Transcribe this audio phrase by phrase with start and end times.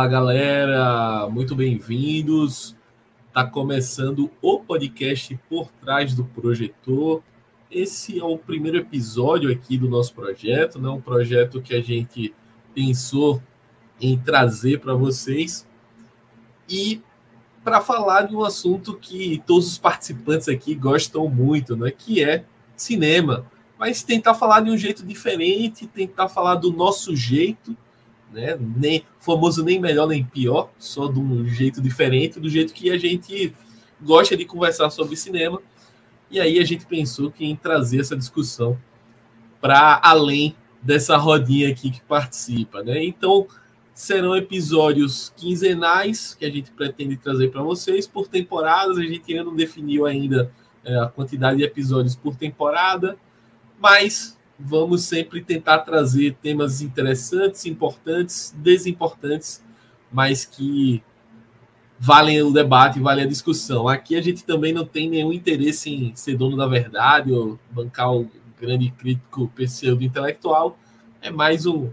[0.00, 2.74] Fala galera, muito bem-vindos.
[3.34, 7.22] Tá começando o podcast Por Trás do Projetor.
[7.70, 10.88] Esse é o primeiro episódio aqui do nosso projeto, né?
[10.88, 12.34] Um projeto que a gente
[12.74, 13.42] pensou
[14.00, 15.68] em trazer para vocês
[16.66, 17.02] e
[17.62, 21.90] para falar de um assunto que todos os participantes aqui gostam muito, né?
[21.90, 23.44] Que é cinema.
[23.78, 27.76] Mas tentar falar de um jeito diferente, tentar falar do nosso jeito
[28.32, 28.56] né?
[28.58, 32.98] Nem famoso nem melhor nem pior, só de um jeito diferente, do jeito que a
[32.98, 33.54] gente
[34.00, 35.60] gosta de conversar sobre cinema.
[36.30, 38.78] E aí a gente pensou que em trazer essa discussão
[39.60, 43.04] para além dessa rodinha aqui que participa, né?
[43.04, 43.46] Então
[43.92, 48.96] serão episódios quinzenais que a gente pretende trazer para vocês por temporadas.
[48.96, 50.50] A gente ainda não definiu ainda
[50.82, 53.18] é, a quantidade de episódios por temporada,
[53.78, 59.64] mas vamos sempre tentar trazer temas interessantes, importantes, desimportantes,
[60.12, 61.02] mas que
[61.98, 63.88] valem o debate, valem a discussão.
[63.88, 68.14] Aqui a gente também não tem nenhum interesse em ser dono da verdade ou bancar
[68.14, 68.30] o
[68.60, 70.78] grande crítico pseudo-intelectual.
[71.20, 71.90] É mais um,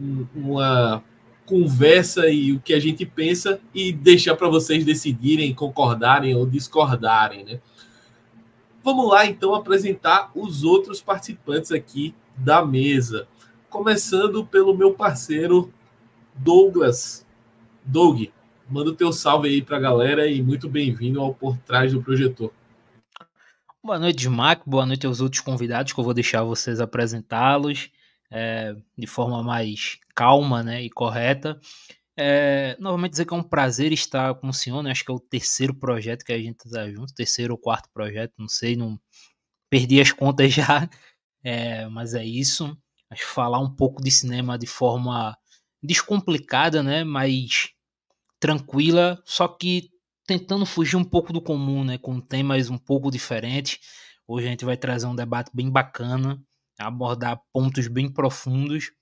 [0.00, 1.02] um, uma
[1.44, 7.44] conversa e o que a gente pensa e deixar para vocês decidirem, concordarem ou discordarem,
[7.44, 7.60] né?
[8.84, 13.28] Vamos lá então apresentar os outros participantes aqui da mesa.
[13.70, 15.72] Começando pelo meu parceiro
[16.34, 17.24] Douglas.
[17.84, 18.24] Doug,
[18.68, 22.02] manda o teu salve aí para a galera e muito bem-vindo ao Por Trás do
[22.02, 22.52] Projetor.
[23.84, 24.62] Boa noite, Mac.
[24.66, 27.90] Boa noite aos outros convidados que eu vou deixar vocês apresentá-los
[28.32, 31.60] é, de forma mais calma né, e correta.
[32.24, 34.92] É, novamente dizer que é um prazer estar com o senhor, né?
[34.92, 38.32] Acho que é o terceiro projeto que a gente está junto, terceiro ou quarto projeto,
[38.38, 38.96] não sei, não
[39.68, 40.88] perdi as contas já,
[41.42, 42.78] é, mas é isso.
[43.10, 45.36] Acho falar um pouco de cinema de forma
[45.82, 47.02] descomplicada, né?
[47.02, 47.70] Mas
[48.38, 49.90] tranquila, só que
[50.24, 51.98] tentando fugir um pouco do comum, né?
[51.98, 53.80] Com temas um pouco diferentes.
[54.28, 56.40] Hoje a gente vai trazer um debate bem bacana,
[56.78, 58.92] abordar pontos bem profundos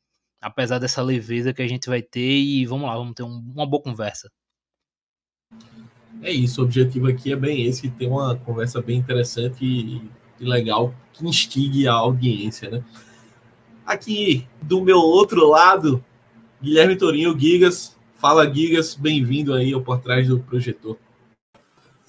[0.41, 3.67] apesar dessa leveza que a gente vai ter e vamos lá, vamos ter um, uma
[3.67, 4.31] boa conversa.
[6.23, 10.03] É isso, o objetivo aqui é bem esse, ter uma conversa bem interessante e,
[10.39, 12.85] e legal que instigue a audiência, né?
[13.87, 16.05] Aqui do meu outro lado,
[16.63, 17.97] Guilherme Torinho, Gigas.
[18.17, 20.97] Fala, Gigas, bem-vindo aí ao Por Trás do Projetor.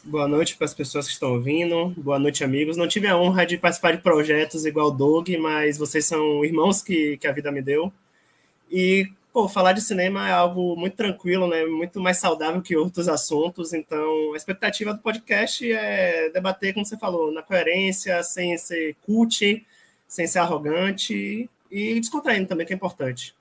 [0.03, 1.93] Boa noite para as pessoas que estão ouvindo.
[1.97, 2.75] Boa noite, amigos.
[2.75, 6.81] Não tive a honra de participar de projetos igual o Doug, mas vocês são irmãos
[6.81, 7.93] que, que a vida me deu.
[8.71, 11.65] E, pô, falar de cinema é algo muito tranquilo, né?
[11.65, 13.73] Muito mais saudável que outros assuntos.
[13.73, 19.65] Então, a expectativa do podcast é debater, como você falou, na coerência, sem ser cult,
[20.07, 23.35] sem ser arrogante e descontraindo também, que é importante.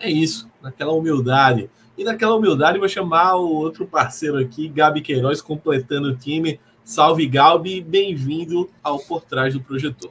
[0.00, 1.70] É isso, naquela humildade.
[1.96, 6.58] E naquela humildade, vou chamar o outro parceiro aqui, Gabi Queiroz, completando o time.
[6.82, 10.10] Salve, Gabi, bem-vindo ao Por Trás do Projetor.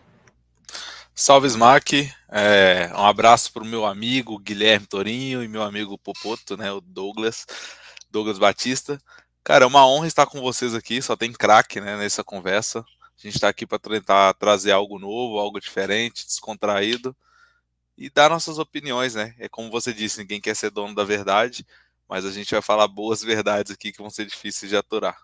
[1.15, 2.09] Salve, Smack.
[2.31, 6.79] É, um abraço para o meu amigo Guilherme Torinho e meu amigo Popoto, né, o
[6.79, 7.45] Douglas,
[8.11, 9.01] Douglas Batista.
[9.43, 12.79] Cara, é uma honra estar com vocês aqui, só tem craque né, nessa conversa.
[12.81, 17.15] A gente está aqui para tentar trazer algo novo, algo diferente, descontraído
[17.97, 19.35] e dar nossas opiniões, né?
[19.39, 21.65] É como você disse, ninguém quer ser dono da verdade,
[22.07, 25.17] mas a gente vai falar boas verdades aqui que vão ser difíceis de aturar.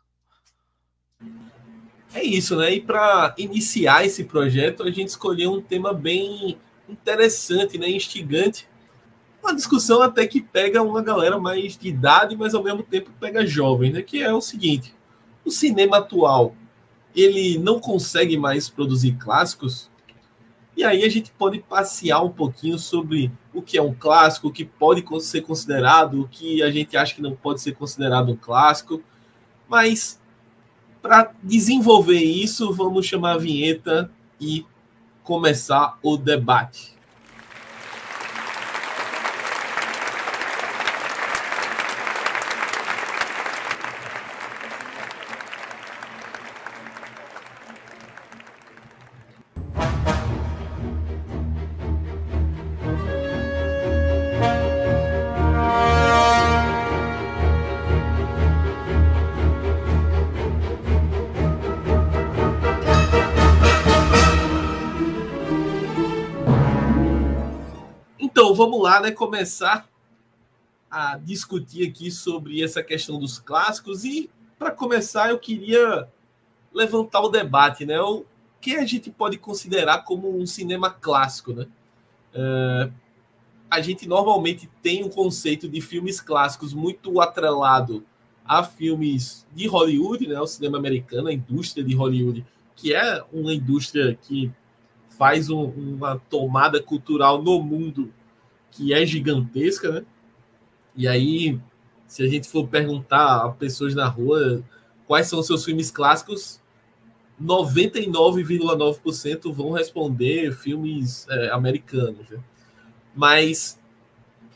[2.14, 2.74] É isso, né?
[2.74, 6.58] E para iniciar esse projeto, a gente escolheu um tema bem
[6.90, 7.90] interessante, né?
[7.90, 8.68] Instigante.
[9.42, 13.46] Uma discussão até que pega uma galera mais de idade, mas ao mesmo tempo pega
[13.46, 14.02] jovem, né?
[14.02, 14.96] Que é o seguinte:
[15.44, 16.56] o cinema atual
[17.16, 19.90] ele não consegue mais produzir clássicos.
[20.76, 24.52] E aí a gente pode passear um pouquinho sobre o que é um clássico, o
[24.52, 28.36] que pode ser considerado, o que a gente acha que não pode ser considerado um
[28.36, 29.02] clássico.
[29.70, 30.20] Mas
[31.02, 34.12] para desenvolver isso, vamos chamar a vinheta
[34.42, 34.66] e
[35.26, 36.95] começar o debate.
[69.06, 69.12] Né?
[69.12, 69.88] Começar
[70.90, 76.08] a discutir aqui sobre essa questão dos clássicos e para começar eu queria
[76.74, 78.00] levantar o debate, né?
[78.02, 78.26] O
[78.60, 81.68] que a gente pode considerar como um cinema clássico, né?
[82.34, 82.90] É,
[83.70, 88.04] a gente normalmente tem um conceito de filmes clássicos muito atrelado
[88.44, 93.54] a filmes de Hollywood, né, o cinema americano, a indústria de Hollywood, que é uma
[93.54, 94.52] indústria que
[95.10, 98.14] faz um, uma tomada cultural no mundo
[98.76, 100.04] que é gigantesca, né?
[100.96, 101.60] E aí,
[102.08, 104.64] se a gente for perguntar a pessoas na rua
[105.08, 106.60] quais são os seus filmes clássicos,
[107.42, 112.30] 99,9% vão responder filmes é, americanos.
[112.30, 112.40] Né?
[113.16, 113.80] Mas,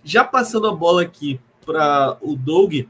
[0.03, 2.87] já passando a bola aqui para o Doug,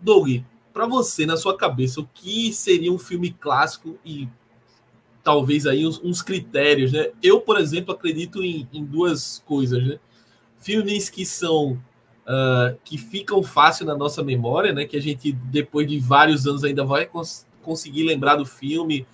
[0.00, 0.42] Doug,
[0.72, 4.28] para você, na sua cabeça, o que seria um filme clássico e
[5.22, 7.10] talvez aí uns, uns critérios, né?
[7.22, 10.00] Eu, por exemplo, acredito em, em duas coisas, né?
[10.58, 14.84] Filmes que são uh, que ficam fácil na nossa memória, né?
[14.84, 19.06] Que a gente depois de vários anos ainda vai cons conseguir lembrar do filme.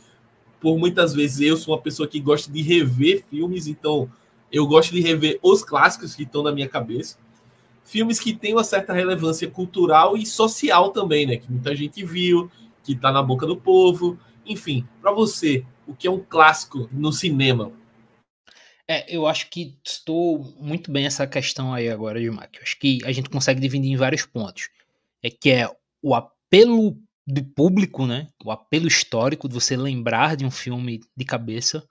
[0.60, 4.10] Por muitas vezes eu sou uma pessoa que gosta de rever filmes, então
[4.50, 7.18] eu gosto de rever os clássicos que estão na minha cabeça
[7.84, 11.36] filmes que têm uma certa relevância cultural e social também, né?
[11.36, 12.50] Que muita gente viu,
[12.82, 14.18] que está na boca do povo.
[14.44, 17.70] Enfim, para você, o que é um clássico no cinema?
[18.88, 22.50] É, eu acho que estou muito bem essa questão aí agora, Gilmar.
[22.52, 24.68] Eu acho que a gente consegue dividir em vários pontos.
[25.22, 25.68] É que é
[26.02, 28.28] o apelo do público, né?
[28.44, 31.86] O apelo histórico de você lembrar de um filme de cabeça.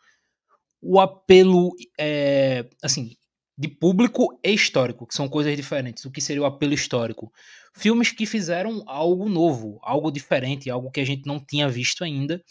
[0.80, 3.16] O apelo, é, assim,
[3.58, 6.06] de público e histórico, que são coisas diferentes.
[6.06, 7.34] O que seria o apelo histórico?
[7.74, 12.44] Filmes que fizeram algo novo, algo diferente, algo que a gente não tinha visto ainda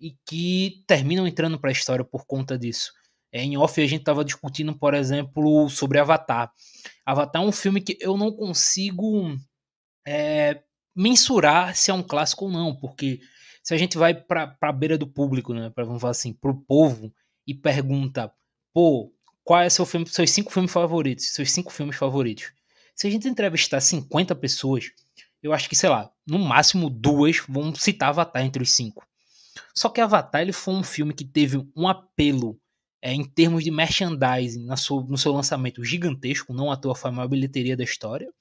[0.00, 2.92] e que terminam entrando para a história por conta disso.
[3.34, 6.52] É, em off a gente estava discutindo, por exemplo, sobre Avatar.
[7.04, 9.36] Avatar é um filme que eu não consigo
[10.06, 10.62] é,
[10.94, 13.18] mensurar se é um clássico ou não, porque
[13.60, 16.52] se a gente vai para a beira do público, né, pra, vamos falar assim, para
[16.52, 17.12] o povo
[17.44, 18.32] e pergunta,
[18.72, 22.52] pô, qual é seu filme, seus cinco filmes favoritos, seus cinco filmes favoritos.
[22.94, 24.92] Se a gente entrevistar 50 pessoas,
[25.42, 29.04] eu acho que, sei lá, no máximo duas vão citar Avatar entre os cinco.
[29.74, 32.60] Só que Avatar ele foi um filme que teve um apelo
[33.04, 37.10] é, em termos de merchandising na sua, no seu lançamento gigantesco, não à toa foi
[37.10, 38.32] a maior bilheteria da história.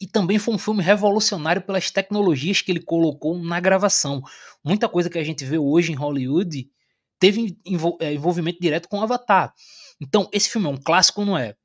[0.00, 4.22] E também foi um filme revolucionário pelas tecnologias que ele colocou na gravação.
[4.62, 6.70] Muita coisa que a gente vê hoje em Hollywood
[7.18, 7.58] teve
[7.98, 9.52] é, envolvimento direto com Avatar.
[10.00, 11.56] Então, esse filme é um clássico não é?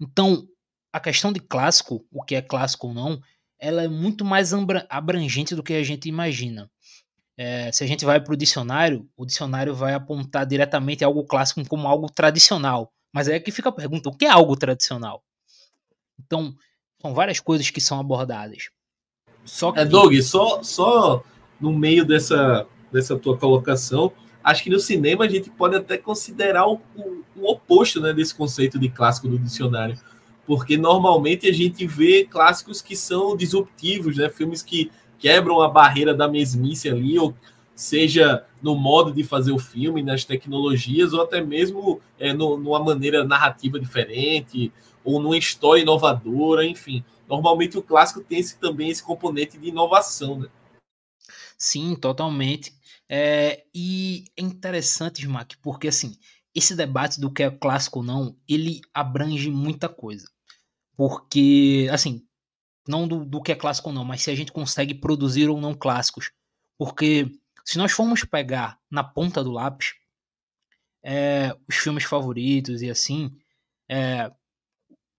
[0.00, 0.48] Então,
[0.90, 3.20] a questão de clássico, o que é clássico ou não,
[3.58, 4.52] ela é muito mais
[4.88, 6.70] abrangente do que a gente imagina.
[7.42, 11.66] É, se a gente vai para o dicionário, o dicionário vai apontar diretamente algo clássico
[11.66, 12.92] como algo tradicional.
[13.10, 15.24] Mas aí é que fica a pergunta: o que é algo tradicional?
[16.22, 16.54] Então,
[17.00, 18.68] são várias coisas que são abordadas.
[19.42, 19.80] Só que...
[19.80, 21.24] É, Doug, só, só
[21.58, 24.12] no meio dessa, dessa tua colocação,
[24.44, 28.34] acho que no cinema a gente pode até considerar o, o, o, oposto né, desse
[28.34, 29.98] conceito de clássico do dicionário.
[30.46, 34.28] Porque normalmente a gente vê clássicos que são disruptivos, né?
[34.28, 37.34] Filmes que quebram a barreira da mesmice ali, ou
[37.74, 42.82] seja no modo de fazer o filme, nas tecnologias, ou até mesmo é, no, numa
[42.82, 44.72] maneira narrativa diferente,
[45.04, 47.04] ou numa história inovadora, enfim.
[47.28, 50.48] Normalmente o clássico tem esse, também esse componente de inovação, né?
[51.56, 52.72] Sim, totalmente.
[53.08, 56.16] É, e é interessante, Smack, porque assim,
[56.54, 60.28] esse debate do que é clássico ou não, ele abrange muita coisa.
[60.96, 62.22] Porque, assim,
[62.86, 65.60] não do, do que é clássico ou não, mas se a gente consegue produzir ou
[65.60, 66.30] não clássicos.
[66.78, 67.30] Porque
[67.64, 69.94] se nós formos pegar na ponta do lápis
[71.02, 73.36] é, os filmes favoritos e assim,
[73.88, 74.30] é,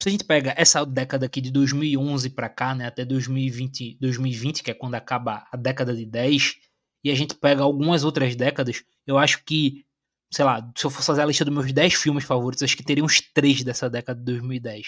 [0.02, 4.64] se a gente pega essa década aqui de 2011 para cá, né, até 2020, 2020,
[4.64, 6.56] que é quando acaba a década de 10,
[7.04, 9.86] e a gente pega algumas outras décadas, eu acho que,
[10.32, 12.84] sei lá, se eu fosse fazer a lista dos meus 10 filmes favoritos, acho que
[12.84, 14.88] teria uns 3 dessa década de 2010.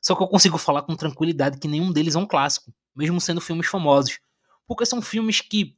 [0.00, 3.40] Só que eu consigo falar com tranquilidade que nenhum deles é um clássico, mesmo sendo
[3.40, 4.18] filmes famosos.
[4.66, 5.76] Porque são filmes que,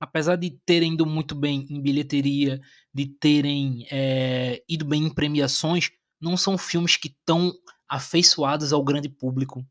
[0.00, 2.60] apesar de terem ido muito bem em bilheteria,
[2.92, 5.90] de terem é, ido bem em premiações,
[6.20, 7.52] não são filmes que estão
[7.88, 9.64] afeiçoados ao grande público.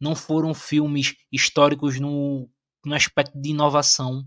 [0.00, 2.48] Não foram filmes históricos no,
[2.84, 4.26] no aspecto de inovação.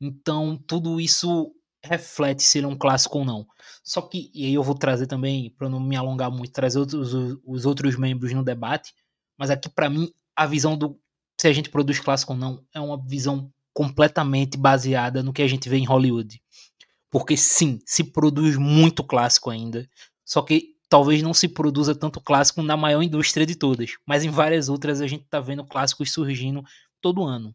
[0.00, 1.52] Então, tudo isso
[1.84, 3.46] reflete se é um clássico ou não.
[3.82, 7.12] Só que, e aí eu vou trazer também, para não me alongar muito, trazer outros,
[7.44, 8.94] os outros membros no debate,
[9.38, 10.98] mas aqui para mim a visão do
[11.40, 15.48] se a gente produz clássico ou não é uma visão completamente baseada no que a
[15.48, 16.40] gente vê em Hollywood.
[17.10, 19.88] Porque sim, se produz muito clássico ainda,
[20.24, 24.30] só que talvez não se produza tanto clássico na maior indústria de todas, mas em
[24.30, 26.62] várias outras a gente tá vendo clássicos surgindo
[27.00, 27.54] todo ano.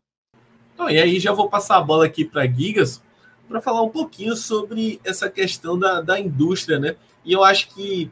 [0.74, 3.02] Então, e aí já vou passar a bola aqui para Gigas
[3.50, 6.96] para falar um pouquinho sobre essa questão da, da indústria, né?
[7.26, 8.10] E eu acho que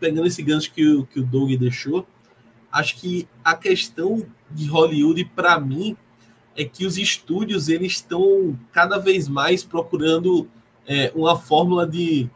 [0.00, 2.06] pegando esse gancho que o, que o Doug deixou,
[2.70, 5.96] acho que a questão de Hollywood, para mim,
[6.56, 10.48] é que os estúdios eles estão cada vez mais procurando
[10.86, 12.28] é, uma fórmula de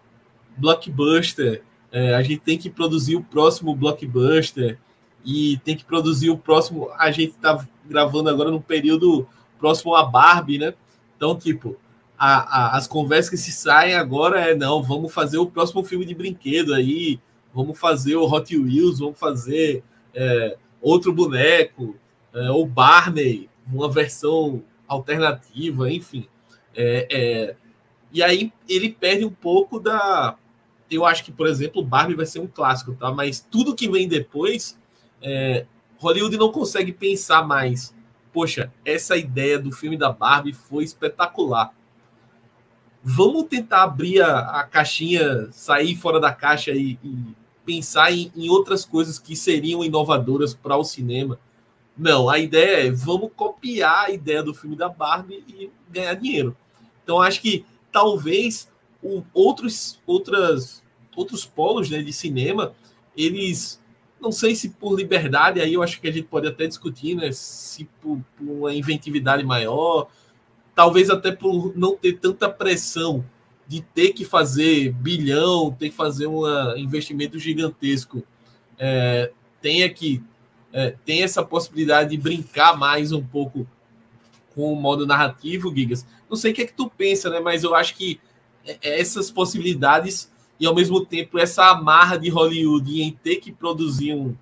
[0.56, 1.62] blockbuster.
[1.90, 4.78] É, a gente tem que produzir o próximo blockbuster
[5.24, 6.90] e tem que produzir o próximo.
[6.96, 9.26] A gente está gravando agora no período
[9.58, 10.74] próximo a Barbie, né?
[11.16, 11.76] Então, tipo,
[12.22, 16.04] a, a, as conversas que se saem agora é não, vamos fazer o próximo filme
[16.04, 17.18] de brinquedo aí,
[17.54, 19.82] vamos fazer o Hot Wheels, vamos fazer
[20.14, 21.96] é, outro boneco,
[22.34, 26.28] é, ou Barney, uma versão alternativa, enfim.
[26.74, 27.56] É, é,
[28.12, 30.36] e aí ele perde um pouco da.
[30.90, 33.10] Eu acho que, por exemplo, Barbie vai ser um clássico, tá?
[33.10, 34.78] Mas tudo que vem depois,
[35.22, 35.64] é,
[35.96, 37.94] Hollywood não consegue pensar mais.
[38.30, 41.72] Poxa, essa ideia do filme da Barbie foi espetacular
[43.02, 48.48] vamos tentar abrir a, a caixinha, sair fora da caixa e, e pensar em, em,
[48.48, 51.38] outras coisas que seriam inovadoras para o cinema.
[51.96, 56.56] Não, a ideia é vamos copiar a ideia do filme da Barbie e ganhar dinheiro.
[57.02, 58.68] Então acho que talvez
[59.02, 60.82] o, outros, outras,
[61.16, 62.74] outros polos né, de cinema,
[63.16, 63.80] eles
[64.20, 67.32] não sei se por liberdade, aí eu acho que a gente pode até discutir, né?
[67.32, 70.08] Se por, por uma inventividade maior,
[70.74, 73.24] talvez até por não ter tanta pressão
[73.66, 76.44] de ter que fazer bilhão, ter que fazer um
[76.76, 78.22] investimento gigantesco,
[78.78, 80.22] é, tenha que
[80.72, 83.66] é, tem essa possibilidade de brincar mais um pouco
[84.54, 86.06] com o modo narrativo, Gigas.
[86.28, 87.40] Não sei o que é que tu pensa, né?
[87.40, 88.20] Mas eu acho que
[88.64, 93.50] é, é essas possibilidades e ao mesmo tempo essa amarra de Hollywood em ter que
[93.50, 94.36] produzir um,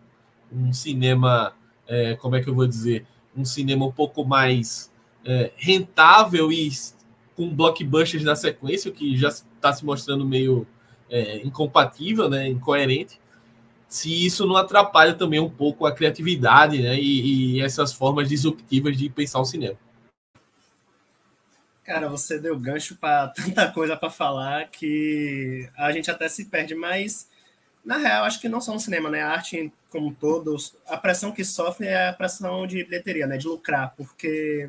[0.53, 1.55] um cinema,
[1.87, 3.07] é, como é que eu vou dizer,
[3.37, 4.91] um cinema um pouco mais
[5.25, 6.71] é, rentável e
[7.37, 10.67] com blockbusters na sequência, o que já está se mostrando meio
[11.09, 13.21] é, incompatível, né, incoerente,
[13.89, 18.97] se isso não atrapalha também um pouco a criatividade né, e, e essas formas disruptivas
[18.97, 19.77] de pensar o cinema.
[21.85, 26.75] Cara, você deu gancho para tanta coisa para falar que a gente até se perde,
[26.75, 27.29] mas
[27.85, 29.23] na real, acho que não só no cinema, né?
[29.23, 33.39] A arte como todos, a pressão que sofre é a pressão de bilheteria, né?
[33.39, 34.69] De lucrar, porque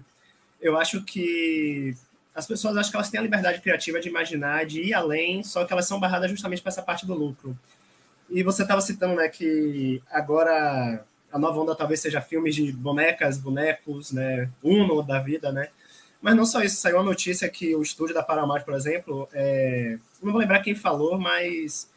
[0.61, 1.95] eu acho que
[2.35, 5.65] as pessoas acham que elas têm a liberdade criativa de imaginar, de ir além, só
[5.65, 7.57] que elas são barradas justamente para essa parte do lucro.
[8.29, 13.37] E você estava citando né, que agora a nova onda talvez seja filmes de bonecas,
[13.37, 15.69] bonecos, né, Uno da vida, né?
[16.21, 19.97] Mas não só isso, saiu uma notícia que o estúdio da Paramount, por exemplo, é...
[20.21, 21.89] não vou lembrar quem falou, mas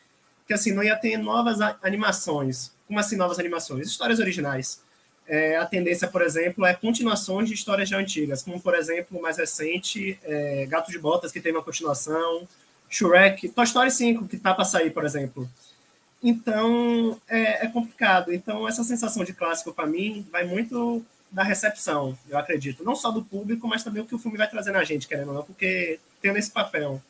[0.47, 2.73] que assim não ia ter novas animações.
[2.87, 3.89] Como assim novas animações?
[3.89, 4.81] Histórias originais
[5.27, 9.23] é, a tendência, por exemplo, é continuações de histórias já antigas, como, por exemplo, o
[9.23, 12.47] mais recente, é, Gato de Botas, que tem uma continuação,
[12.91, 15.49] Shrek, Toy Story 5, que tá para sair, por exemplo.
[16.23, 18.33] Então, é, é, complicado.
[18.33, 22.85] Então, essa sensação de clássico, para mim, vai muito da recepção, eu acredito.
[22.85, 25.29] Não só do público, mas também o que o filme vai trazer na gente, querendo
[25.29, 27.01] ou não, porque tendo esse papel.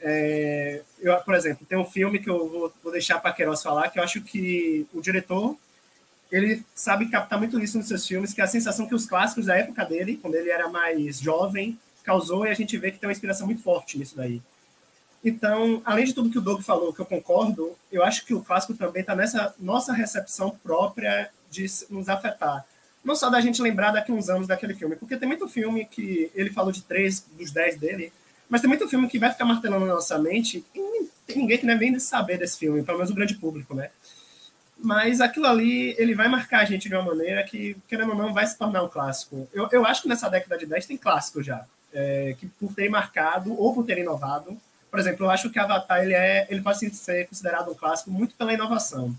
[0.00, 3.90] É, eu, por exemplo, tem um filme que eu vou, vou deixar para Queiroz falar,
[3.90, 5.54] que eu acho que o diretor
[6.30, 9.46] ele sabe captar muito isso nos seus filmes, que é a sensação que os clássicos
[9.46, 13.08] da época dele, quando ele era mais jovem, causou, e a gente vê que tem
[13.08, 14.40] uma inspiração muito forte nisso daí.
[15.24, 18.40] Então, além de tudo que o Doug falou, que eu concordo, eu acho que o
[18.40, 22.64] clássico também está nessa nossa recepção própria de nos afetar.
[23.04, 26.30] Não só da gente lembrar daqui uns anos daquele filme, porque tem muito filme que
[26.34, 28.12] ele falou de três dos dez dele,
[28.48, 31.66] mas tem muito filme que vai ficar martelando na nossa mente e tem ninguém que
[31.66, 33.90] nem vem saber desse filme, pelo menos o grande público, né?
[34.82, 38.32] Mas aquilo ali ele vai marcar a gente de uma maneira que, querendo ou não,
[38.32, 39.48] vai se tornar um clássico.
[39.52, 42.88] Eu, eu acho que nessa década de 10 tem clássico já, é, que por ter
[42.88, 44.56] marcado ou por ter inovado.
[44.90, 48.34] Por exemplo, eu acho que Avatar ele, é, ele pode ser considerado um clássico muito
[48.34, 49.14] pela inovação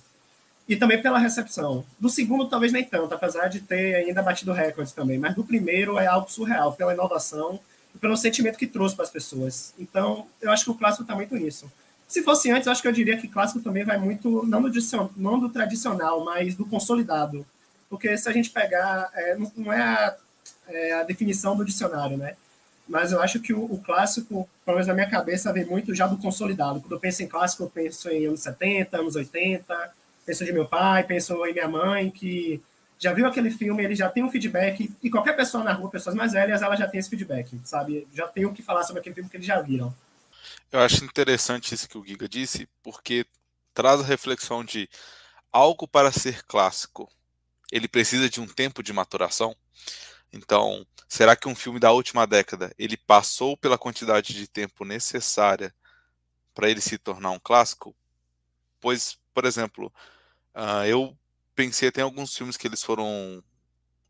[0.68, 1.86] e também pela recepção.
[2.00, 5.98] Do segundo, talvez nem tanto, apesar de ter ainda batido recordes também, mas do primeiro
[6.00, 7.60] é algo surreal, pela inovação
[7.94, 9.74] e pelo sentimento que trouxe para as pessoas.
[9.77, 11.72] Então, eu acho que o clássico está muito nisso.
[12.12, 14.70] Se fosse antes, acho que eu diria que clássico também vai muito, não do,
[15.15, 17.46] não do tradicional, mas do consolidado.
[17.89, 20.18] Porque se a gente pegar, é, não é a,
[20.68, 22.36] é a, definição do dicionário, né?
[22.86, 26.06] Mas eu acho que o, o, clássico, pelo menos na minha cabeça, vem muito já
[26.06, 26.82] do consolidado.
[26.82, 29.94] Quando eu penso em clássico, eu penso em anos 70, anos 80,
[30.25, 32.62] penso de meu pai, penso em minha mãe, que
[33.00, 36.13] já viu aquele filme, ele já tem um feedback, e qualquer pessoa na rua, pessoas
[36.13, 38.06] mais velhas, ela já tem esse feedback, sabe?
[38.13, 39.96] Já tem o que falar sobre aquele filme que eles já viram.
[40.71, 43.25] Eu acho interessante isso que o Giga disse, porque
[43.74, 44.89] traz a reflexão de
[45.51, 47.10] algo para ser clássico,
[47.71, 49.55] ele precisa de um tempo de maturação.
[50.31, 55.74] Então, será que um filme da última década ele passou pela quantidade de tempo necessária
[56.53, 57.95] para ele se tornar um clássico?
[58.79, 59.91] Pois por exemplo,
[60.55, 61.17] uh, eu
[61.55, 63.43] pensei até em alguns filmes que eles foram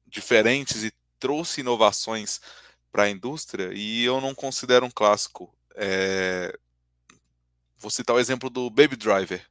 [0.07, 2.41] diferentes e trouxe inovações
[2.91, 5.53] para a indústria e eu não considero um clássico.
[5.75, 6.57] É...
[7.77, 9.45] Vou citar o exemplo do Baby Driver.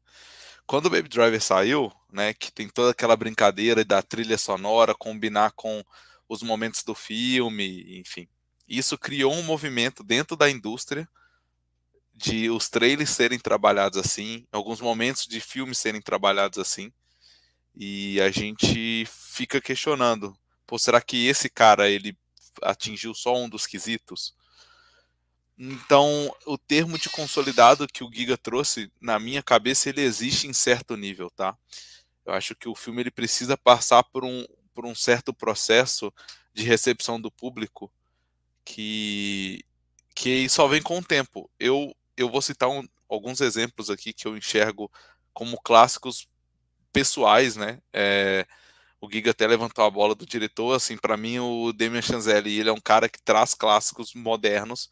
[0.67, 5.51] Quando o Baby Driver saiu, né, que tem toda aquela brincadeira da trilha sonora combinar
[5.53, 5.83] com
[6.29, 8.29] os momentos do filme, enfim,
[8.69, 11.09] isso criou um movimento dentro da indústria
[12.15, 16.93] de os trailers serem trabalhados assim, alguns momentos de filmes serem trabalhados assim,
[17.75, 20.37] e a gente fica questionando,
[20.67, 22.17] pô, será que esse cara ele
[22.63, 24.37] atingiu só um dos quesitos?
[25.63, 30.55] Então, o termo de consolidado que o Giga trouxe, na minha cabeça, ele existe em
[30.55, 31.55] certo nível, tá?
[32.25, 36.11] Eu acho que o filme ele precisa passar por um, por um certo processo
[36.55, 37.93] de recepção do público
[38.65, 39.63] que,
[40.15, 41.51] que só vem com o tempo.
[41.61, 44.91] Eu, eu vou citar um, alguns exemplos aqui que eu enxergo
[45.31, 46.27] como clássicos
[46.91, 47.83] pessoais, né?
[47.93, 48.47] É,
[49.01, 52.69] o Giga até levantou a bola do diretor, assim, para mim o Damien Chazelle, ele
[52.69, 54.91] é um cara que traz clássicos modernos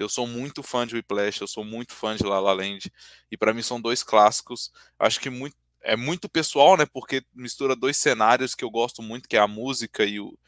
[0.00, 2.90] eu sou muito fã de Whiplash, eu sou muito fã de La La Land,
[3.30, 4.72] e para mim são dois clássicos.
[4.98, 6.86] Acho que muito, é muito pessoal, né?
[6.86, 10.38] Porque mistura dois cenários que eu gosto muito, que é a música e, o,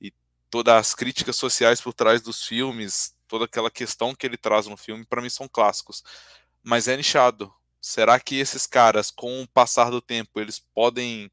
[0.00, 0.12] e
[0.50, 4.76] todas as críticas sociais por trás dos filmes, toda aquela questão que ele traz no
[4.76, 6.02] filme, para mim são clássicos.
[6.62, 7.54] Mas é nichado.
[7.80, 11.30] Será que esses caras, com o passar do tempo, eles podem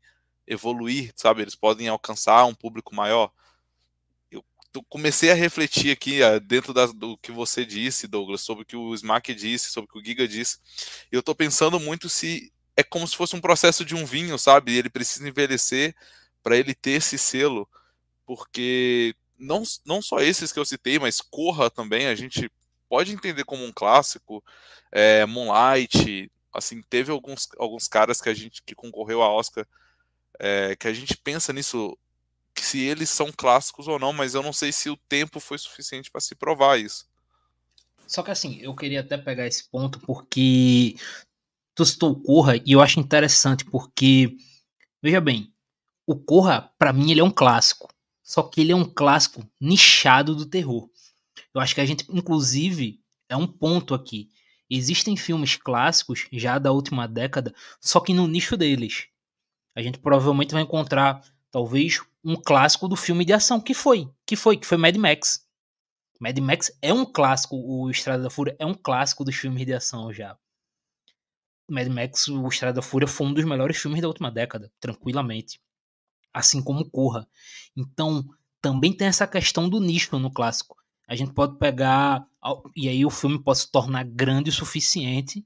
[0.48, 1.42] evoluir, sabe?
[1.42, 3.32] Eles podem alcançar um público maior?
[4.90, 8.94] comecei a refletir aqui dentro das, do que você disse, Douglas, sobre o que o
[8.94, 10.60] Smack disse, sobre o que o Giga disse.
[11.12, 14.76] Eu estou pensando muito se é como se fosse um processo de um vinho, sabe?
[14.76, 15.96] Ele precisa envelhecer
[16.44, 17.68] para ele ter esse selo,
[18.26, 22.52] porque não, não só esses que eu citei, mas Corra também, a gente
[22.90, 24.44] pode entender como um clássico.
[24.92, 29.66] É, Moonlight, assim, teve alguns, alguns caras que a gente que concorreu a Oscar
[30.40, 31.98] é, que a gente pensa nisso
[32.58, 36.10] se eles são clássicos ou não, mas eu não sei se o tempo foi suficiente
[36.10, 37.06] para se provar isso.
[38.08, 40.96] Só que assim, eu queria até pegar esse ponto porque
[41.74, 44.38] tu citou Corra e eu acho interessante porque,
[45.02, 45.54] veja bem,
[46.08, 47.90] o Corra, para mim, ele é um clássico.
[48.24, 50.90] Só que ele é um clássico nichado do terror.
[51.54, 54.30] Eu acho que a gente, inclusive, é um ponto aqui.
[54.70, 59.08] Existem filmes clássicos já da última década, só que no nicho deles.
[59.76, 64.36] A gente provavelmente vai encontrar talvez um clássico do filme de ação que foi, que
[64.36, 65.46] foi, que foi Mad Max.
[66.20, 69.74] Mad Max é um clássico, o Estrada da Fúria é um clássico dos filmes de
[69.74, 70.38] ação já.
[71.70, 75.60] Mad Max, o Estrada da Fúria foi um dos melhores filmes da última década, tranquilamente.
[76.34, 77.28] Assim como Corra.
[77.76, 78.24] Então,
[78.62, 80.78] também tem essa questão do nicho no clássico.
[81.08, 82.26] A gente pode pegar
[82.76, 85.46] e aí o filme pode se tornar grande o suficiente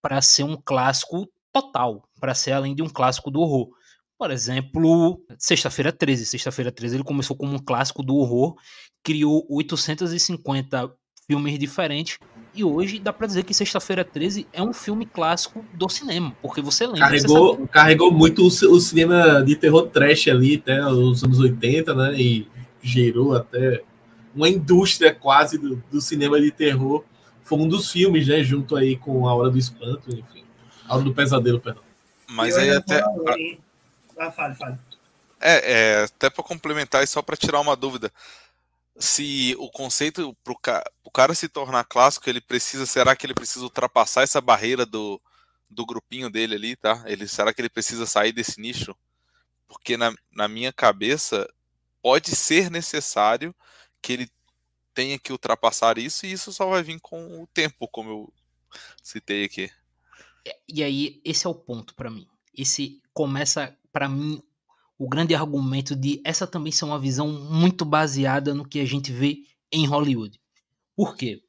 [0.00, 3.70] para ser um clássico total, para ser além de um clássico do horror.
[4.18, 6.26] Por exemplo, Sexta-feira 13.
[6.26, 8.54] Sexta-feira 13 ele começou como um clássico do horror,
[9.02, 10.90] criou 850
[11.28, 12.18] filmes diferentes
[12.54, 16.62] e hoje dá pra dizer que Sexta-feira 13 é um filme clássico do cinema, porque
[16.62, 17.00] você lembra.
[17.00, 21.94] Carregou, você carregou muito o, o, cinema de terror trash ali, até os anos 80,
[21.94, 22.14] né?
[22.18, 22.48] E
[22.82, 23.82] gerou até
[24.34, 27.04] uma indústria quase do, do cinema de terror.
[27.42, 28.42] Foi um dos filmes, né?
[28.42, 30.44] Junto aí com A Hora do Espanto, enfim.
[30.88, 31.85] A Hora do Pesadelo, perdão.
[32.28, 33.02] Mas aí até.
[34.18, 34.78] Ah, fale, fale.
[35.40, 38.12] É, é até para complementar e só para tirar uma dúvida.
[38.98, 40.84] Se o conceito para o ca...
[41.12, 45.20] cara se tornar clássico, ele precisa, será que ele precisa ultrapassar essa barreira do,
[45.68, 47.02] do grupinho dele ali, tá?
[47.06, 48.96] Ele, será que ele precisa sair desse nicho?
[49.68, 51.46] Porque na, na minha cabeça
[52.00, 53.54] pode ser necessário
[54.00, 54.30] que ele
[54.94, 58.32] tenha que ultrapassar isso e isso só vai vir com o tempo, como eu
[59.02, 59.70] citei aqui.
[60.68, 62.26] E aí esse é o ponto para mim.
[62.56, 64.42] Esse começa para mim,
[64.98, 69.12] o grande argumento de essa também ser uma visão muito baseada no que a gente
[69.12, 69.38] vê
[69.72, 70.40] em Hollywood.
[70.94, 71.42] Por quê?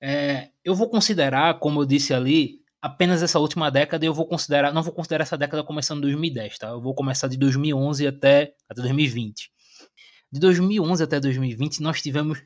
[0.00, 4.72] É, eu vou considerar, como eu disse ali, apenas essa última década, eu vou considerar,
[4.72, 6.68] não vou considerar essa década começando em 2010, tá?
[6.68, 9.50] Eu vou começar de 2011 até, até 2020.
[10.30, 12.42] De 2011 até 2020, nós tivemos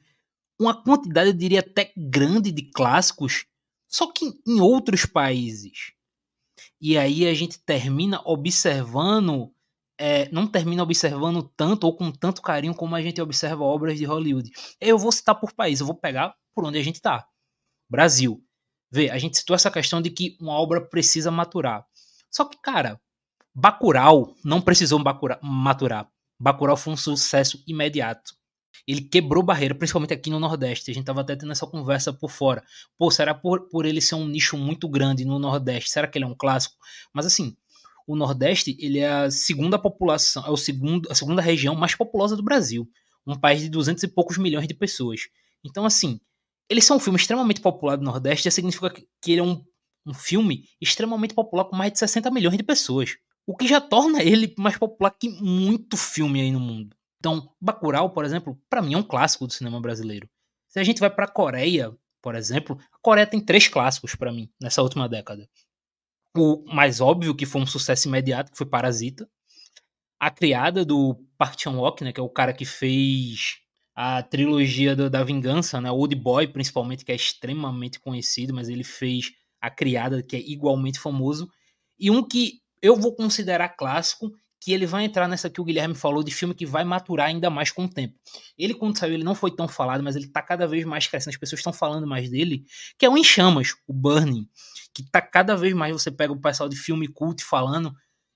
[0.58, 3.46] uma quantidade, eu diria até grande de clássicos,
[3.90, 5.92] só que em outros países.
[6.80, 9.52] E aí a gente termina observando,
[9.98, 14.04] é, não termina observando tanto ou com tanto carinho como a gente observa obras de
[14.04, 14.50] Hollywood.
[14.80, 17.26] Eu vou citar por país, eu vou pegar por onde a gente está.
[17.90, 18.42] Brasil.
[18.92, 21.84] Vê, a gente citou essa questão de que uma obra precisa maturar.
[22.30, 23.00] Só que, cara,
[23.54, 25.00] Bacurau não precisou
[25.42, 26.08] maturar.
[26.40, 28.39] Bacurau foi um sucesso imediato.
[28.86, 30.90] Ele quebrou barreira, principalmente aqui no Nordeste.
[30.90, 32.62] A gente tava até tendo essa conversa por fora.
[32.98, 35.90] Pô, será por, por ele ser um nicho muito grande no Nordeste?
[35.90, 36.76] Será que ele é um clássico?
[37.12, 37.56] Mas assim,
[38.06, 42.36] o Nordeste, ele é a segunda população, é o segundo, a segunda região mais populosa
[42.36, 42.88] do Brasil.
[43.26, 45.28] Um país de 200 e poucos milhões de pessoas.
[45.64, 46.18] Então, assim,
[46.68, 49.62] ele é um filme extremamente popular do Nordeste, já significa que ele é um,
[50.06, 53.16] um filme extremamente popular com mais de 60 milhões de pessoas.
[53.46, 56.96] O que já torna ele mais popular que muito filme aí no mundo.
[57.20, 60.28] Então, Bacurau, por exemplo, para mim é um clássico do cinema brasileiro.
[60.66, 64.32] Se a gente vai para a Coreia, por exemplo, a Coreia tem três clássicos para
[64.32, 65.48] mim nessa última década.
[66.36, 69.28] O mais óbvio, que foi um sucesso imediato, que foi Parasita.
[70.18, 73.58] A criada do Park Chan-wook, né, que é o cara que fez
[73.94, 78.84] a trilogia do, da vingança, né, Old Boy, principalmente, que é extremamente conhecido, mas ele
[78.84, 81.50] fez a criada, que é igualmente famoso.
[81.98, 84.30] E um que eu vou considerar clássico,
[84.60, 87.48] que ele vai entrar nessa que o Guilherme falou de filme que vai maturar ainda
[87.48, 88.14] mais com o tempo.
[88.58, 91.32] Ele, quando saiu, ele não foi tão falado, mas ele tá cada vez mais crescendo,
[91.32, 92.64] as pessoas estão falando mais dele,
[92.98, 94.46] que é o Em Chamas, o Burning,
[94.92, 97.94] que tá cada vez mais, você pega o pessoal de filme cult falando,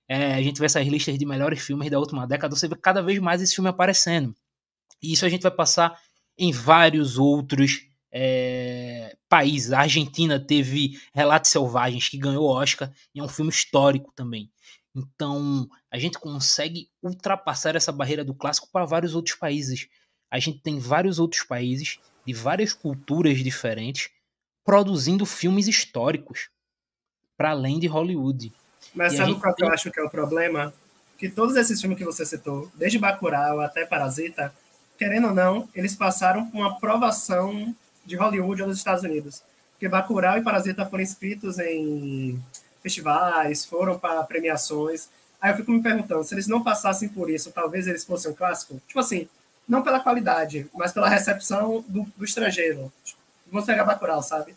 [0.09, 3.03] é, a gente vê essas listas de melhores filmes da última década, você vê cada
[3.03, 4.35] vez mais esse filme aparecendo.
[5.03, 5.99] E isso a gente vai passar
[6.39, 9.73] em vários outros é, países.
[9.73, 14.51] A Argentina teve Relatos Selvagens, que ganhou Oscar, e é um filme histórico também.
[14.95, 19.89] Então, a gente consegue ultrapassar essa barreira do clássico para vários outros países.
[20.31, 24.11] A gente tem vários outros países de várias culturas diferentes
[24.65, 26.49] produzindo filmes históricos
[27.37, 28.53] para além de Hollywood.
[28.95, 30.73] Mas e sabe qual que eu acho que é o problema?
[31.19, 34.55] Que todos esses filmes que você citou, desde Bacurau até Parasita,
[34.97, 39.43] querendo ou não, eles passaram por uma aprovação de Hollywood ou dos Estados Unidos.
[39.73, 42.41] Porque Bacurau e Parasita foram inscritos em
[42.85, 45.09] festivais, foram para premiações.
[45.41, 48.35] Aí eu fico me perguntando, se eles não passassem por isso, talvez eles fossem um
[48.35, 48.81] clássico?
[48.87, 49.27] Tipo assim,
[49.67, 52.93] não pela qualidade, mas pela recepção do, do estrangeiro.
[53.03, 53.19] Tipo,
[53.51, 54.55] vamos pegar Bacurau, sabe?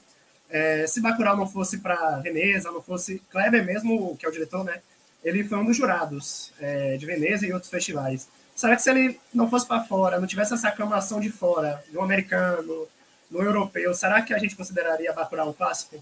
[0.50, 3.22] É, se Bacurau não fosse para Veneza, não fosse...
[3.32, 4.82] Kleber mesmo, que é o diretor, né?
[5.24, 8.28] Ele foi um dos jurados é, de Veneza e outros festivais.
[8.56, 12.02] Será que se ele não fosse para fora, não tivesse essa aclamação de fora, do
[12.02, 12.88] americano,
[13.30, 16.02] do europeu, será que a gente consideraria Bacurau um clássico?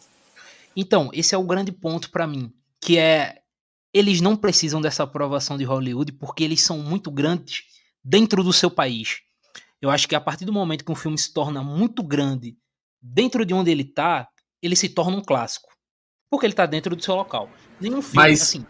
[0.76, 3.42] Então, esse é o grande ponto para mim, que é
[3.94, 7.64] eles não precisam dessa aprovação de Hollywood porque eles são muito grandes
[8.04, 9.20] dentro do seu país.
[9.82, 12.58] Eu acho que a partir do momento que um filme se torna muito grande
[13.02, 14.28] dentro de onde ele tá,
[14.62, 15.70] ele se torna um clássico.
[16.30, 17.50] Porque ele tá dentro do seu local.
[17.80, 18.66] Nenhum filme mas, assim.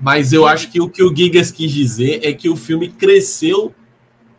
[0.00, 3.74] Mas eu acho que o que o Gigas quis dizer é que o filme cresceu,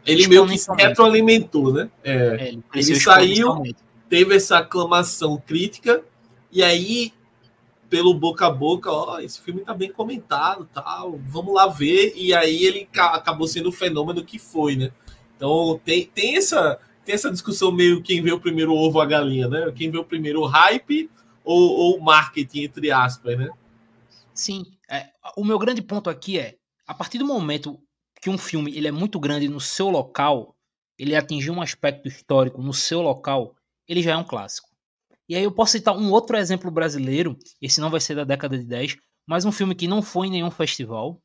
[0.05, 1.89] ele meio que se retroalimentou, né?
[2.01, 3.61] É, é, ele, ele saiu,
[4.07, 6.01] teve essa aclamação crítica
[6.55, 7.11] e aí,
[7.89, 12.13] pelo boca a boca, ó, esse filme tá bem comentado, tal, vamos lá ver.
[12.15, 14.89] E aí ele acabou sendo o fenômeno que foi, né?
[15.35, 19.49] Então tem, tem essa tem essa discussão meio quem vê o primeiro ovo a galinha,
[19.49, 19.69] né?
[19.75, 21.09] Quem vê o primeiro o hype
[21.43, 23.49] ou o marketing, entre aspas, né?
[24.33, 24.63] Sim.
[24.89, 26.55] É, o meu grande ponto aqui é,
[26.87, 27.77] a partir do momento
[28.21, 30.55] que um filme ele é muito grande no seu local,
[30.97, 33.53] ele atingiu um aspecto histórico no seu local,
[33.87, 34.74] ele já é um clássico.
[35.27, 38.57] E aí eu posso citar um outro exemplo brasileiro, esse não vai ser da década
[38.57, 41.21] de 10, mas um filme que não foi em nenhum festival.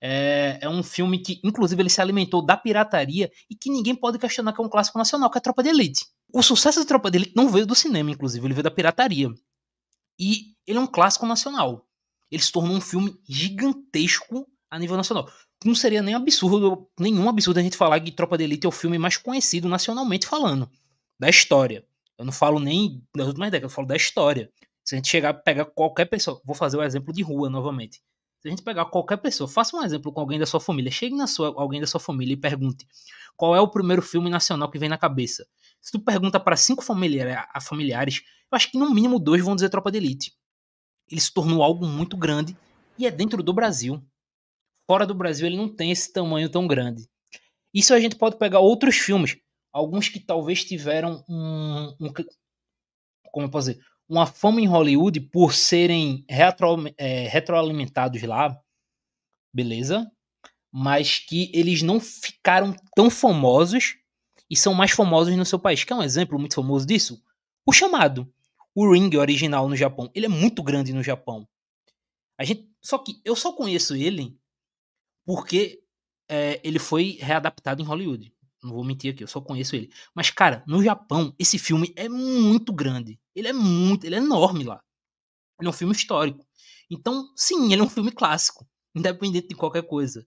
[0.00, 4.18] É, é um filme que, inclusive, ele se alimentou da pirataria e que ninguém pode
[4.18, 6.04] questionar que é um clássico nacional, que é Tropa de Elite.
[6.32, 9.30] O sucesso da Tropa de Elite não veio do cinema, inclusive, ele veio da pirataria.
[10.18, 11.86] E ele é um clássico nacional.
[12.30, 15.30] Ele se tornou um filme gigantesco a nível nacional.
[15.64, 18.72] Não seria nem absurdo, nenhum absurdo a gente falar que Tropa de Elite é o
[18.72, 20.70] filme mais conhecido nacionalmente falando
[21.18, 21.84] da história.
[22.18, 24.50] Eu não falo nem das últimas décadas, eu falo da história.
[24.84, 28.00] Se a gente chegar, pegar qualquer pessoa, vou fazer o exemplo de rua novamente.
[28.40, 31.14] Se a gente pegar qualquer pessoa, faça um exemplo com alguém da sua família, chegue
[31.14, 32.86] na sua, alguém da sua família e pergunte
[33.36, 35.46] qual é o primeiro filme nacional que vem na cabeça.
[35.80, 39.68] Se tu pergunta para cinco familiares, familiares, eu acho que no mínimo dois vão dizer
[39.68, 40.32] Tropa de Elite.
[41.10, 42.56] Ele se tornou algo muito grande
[42.98, 44.02] e é dentro do Brasil.
[44.86, 47.08] Fora do Brasil ele não tem esse tamanho tão grande.
[47.74, 49.36] Isso a gente pode pegar outros filmes
[49.76, 52.12] alguns que talvez tiveram um, um
[53.30, 58.58] como dizer, uma fama em Hollywood por serem retro, é, retroalimentados lá,
[59.52, 60.10] beleza?
[60.72, 63.96] Mas que eles não ficaram tão famosos
[64.48, 65.84] e são mais famosos no seu país.
[65.84, 67.22] Que é um exemplo muito famoso disso?
[67.66, 68.32] O chamado.
[68.74, 70.10] O Ring original no Japão.
[70.14, 71.46] Ele é muito grande no Japão.
[72.38, 74.38] A gente, só que eu só conheço ele
[75.26, 75.82] porque
[76.28, 78.32] é, ele foi readaptado em Hollywood.
[78.66, 79.90] Não vou mentir aqui, eu só conheço ele.
[80.14, 83.18] Mas, cara, no Japão, esse filme é muito grande.
[83.34, 84.82] Ele é muito, ele é enorme lá.
[85.60, 86.44] Ele é um filme histórico.
[86.90, 90.26] Então, sim, ele é um filme clássico, independente de qualquer coisa.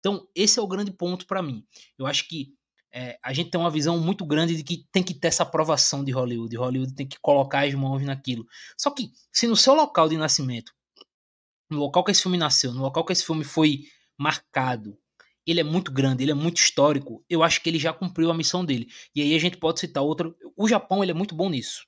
[0.00, 1.64] Então, esse é o grande ponto para mim.
[1.98, 2.54] Eu acho que
[2.92, 6.04] é, a gente tem uma visão muito grande de que tem que ter essa aprovação
[6.04, 6.56] de Hollywood.
[6.56, 8.46] Hollywood tem que colocar as mãos naquilo.
[8.76, 10.72] Só que, se no seu local de nascimento,
[11.70, 13.82] no local que esse filme nasceu, no local que esse filme foi
[14.18, 14.98] marcado,
[15.46, 18.34] ele é muito grande, ele é muito histórico, eu acho que ele já cumpriu a
[18.34, 18.88] missão dele.
[19.14, 20.34] E aí a gente pode citar outra.
[20.56, 21.86] O Japão, ele é muito bom nisso.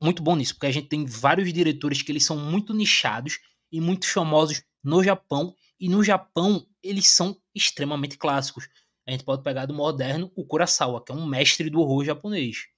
[0.00, 3.38] Muito bom nisso, porque a gente tem vários diretores que eles são muito nichados
[3.70, 5.54] e muito famosos no Japão.
[5.78, 8.68] E no Japão, eles são extremamente clássicos
[9.06, 12.68] a gente pode pegar do moderno o Kurosawa, que é um mestre do horror japonês.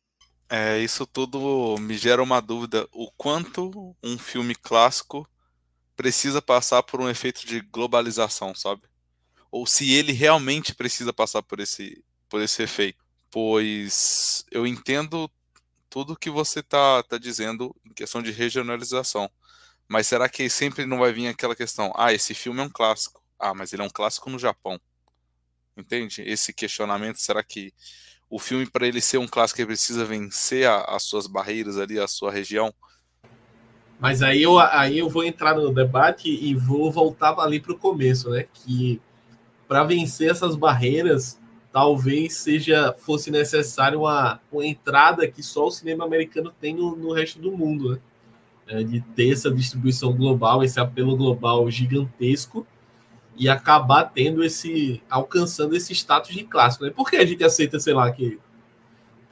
[0.48, 2.88] É, isso tudo me gera uma dúvida.
[2.92, 5.28] O quanto um filme clássico
[5.96, 8.82] precisa passar por um efeito de globalização, sabe?
[9.54, 12.98] Ou se ele realmente precisa passar por esse, por esse efeito.
[13.30, 15.30] Pois eu entendo
[15.88, 19.30] tudo que você está tá dizendo em questão de regionalização.
[19.86, 21.92] Mas será que sempre não vai vir aquela questão?
[21.94, 23.22] Ah, esse filme é um clássico.
[23.38, 24.76] Ah, mas ele é um clássico no Japão.
[25.76, 26.22] Entende?
[26.22, 27.72] Esse questionamento, será que
[28.28, 31.96] o filme, para ele ser um clássico, ele precisa vencer a, as suas barreiras ali,
[31.96, 32.74] a sua região?
[34.00, 37.78] Mas aí eu, aí eu vou entrar no debate e vou voltar ali para o
[37.78, 38.48] começo, né?
[38.52, 39.00] Que
[39.66, 41.40] para vencer essas barreiras,
[41.72, 47.12] talvez seja fosse necessário uma, uma entrada que só o cinema americano tem no, no
[47.12, 47.98] resto do mundo, né?
[48.66, 52.66] É, de ter essa distribuição global, esse apelo global gigantesco
[53.36, 56.84] e acabar tendo esse alcançando esse status de clássico.
[56.84, 56.90] Né?
[56.90, 58.38] Por que a gente aceita, sei lá, que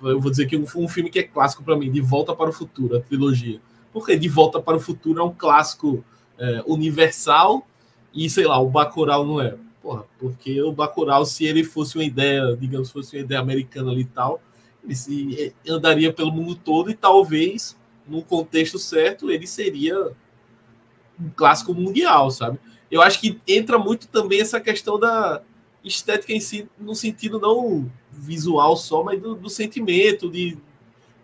[0.03, 2.51] eu vou dizer que um, um filme que é clássico para mim, De Volta para
[2.51, 3.61] o Futuro, a trilogia.
[3.93, 6.05] Porque De Volta para o Futuro é um clássico
[6.39, 7.67] é, universal
[8.13, 9.55] e sei lá, o Bacurau não é.
[9.83, 14.03] Porra, porque o Bacurau, se ele fosse uma ideia, digamos, fosse uma ideia americana ali
[14.03, 14.41] e tal,
[14.85, 20.13] ele se, é, andaria pelo mundo todo e talvez, no contexto certo, ele seria
[21.21, 22.59] um clássico mundial, sabe?
[22.93, 25.41] eu acho que entra muito também essa questão da
[25.83, 30.59] estética em si, no sentido não visual só, mas do, do sentimento, de,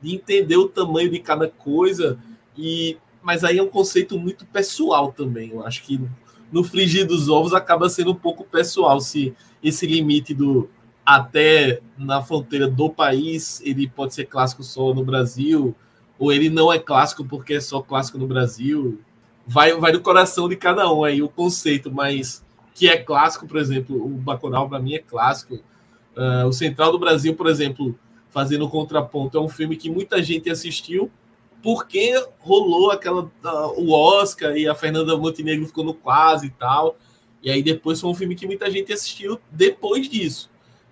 [0.01, 2.19] de entender o tamanho de cada coisa.
[2.57, 5.51] E mas aí é um conceito muito pessoal também.
[5.51, 6.01] Eu acho que
[6.51, 10.69] no frigir dos ovos acaba sendo um pouco pessoal se esse limite do
[11.05, 15.75] até na fronteira do país ele pode ser clássico só no Brasil
[16.19, 18.99] ou ele não é clássico porque é só clássico no Brasil
[19.49, 23.57] vai, vai do coração de cada um aí o conceito, mas que é clássico, por
[23.57, 25.55] exemplo, o Bacurau para mim é clássico.
[26.15, 30.51] Uh, o Central do Brasil, por exemplo, fazendo contraponto, é um filme que muita gente
[30.51, 31.11] assistiu
[31.63, 33.31] porque rolou aquela
[33.77, 36.97] o Oscar e a Fernanda Montenegro ficou no quase e tal.
[37.43, 40.51] E aí depois foi um filme que muita gente assistiu depois disso.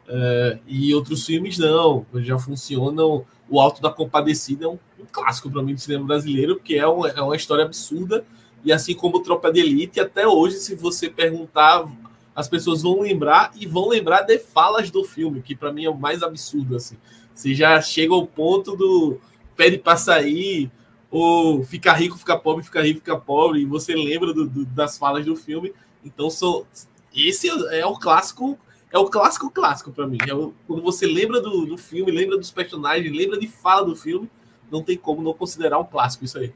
[0.09, 3.25] Uh, e outros filmes não, já funcionam.
[3.49, 6.87] O Alto da Compadecida é um, um clássico para mim do cinema brasileiro, porque é,
[6.87, 8.25] um, é uma história absurda
[8.67, 11.87] e assim como Tropa de Elite, até hoje, se você perguntar,
[12.35, 15.89] as pessoas vão lembrar e vão lembrar de falas do filme, que para mim é
[15.89, 16.75] o mais absurdo.
[16.75, 16.97] Assim.
[17.33, 19.21] Você já chega ao ponto do
[19.57, 20.71] pede para sair,
[21.11, 24.99] ou ficar rico, ficar pobre, ficar rico, ficar pobre, e você lembra do, do, das
[24.99, 25.73] falas do filme.
[26.05, 26.67] Então, sou,
[27.15, 28.59] esse é o clássico,
[28.93, 30.19] é o clássico clássico para mim.
[30.29, 33.97] É o, quando você lembra do, do filme, lembra dos personagens, lembra de fala do
[33.97, 34.31] filme,
[34.71, 36.53] não tem como não considerar um clássico isso aí.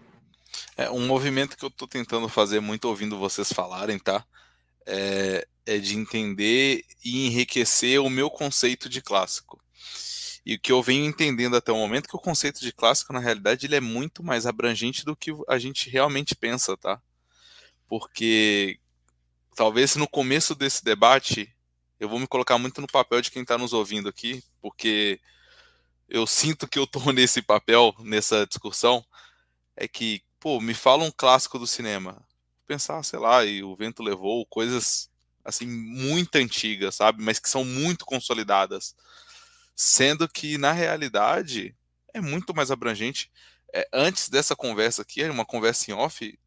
[0.76, 4.24] É um movimento que eu estou tentando fazer muito ouvindo vocês falarem, tá?
[4.86, 9.59] É, é, de entender e enriquecer o meu conceito de clássico.
[10.44, 13.12] E o que eu venho entendendo até o momento é que o conceito de clássico,
[13.12, 17.00] na realidade, ele é muito mais abrangente do que a gente realmente pensa, tá?
[17.86, 18.78] Porque
[19.54, 21.54] talvez no começo desse debate
[21.98, 25.20] eu vou me colocar muito no papel de quem está nos ouvindo aqui, porque
[26.08, 29.04] eu sinto que eu estou nesse papel, nessa discussão,
[29.76, 32.26] é que pô, me fala um clássico do cinema.
[32.66, 35.10] Pensar, sei lá, e o vento levou coisas
[35.44, 38.94] assim muito antigas, sabe, mas que são muito consolidadas,
[39.82, 41.74] sendo que na realidade
[42.12, 43.32] é muito mais abrangente.
[43.72, 46.38] É, antes dessa conversa aqui, uma conversa em off,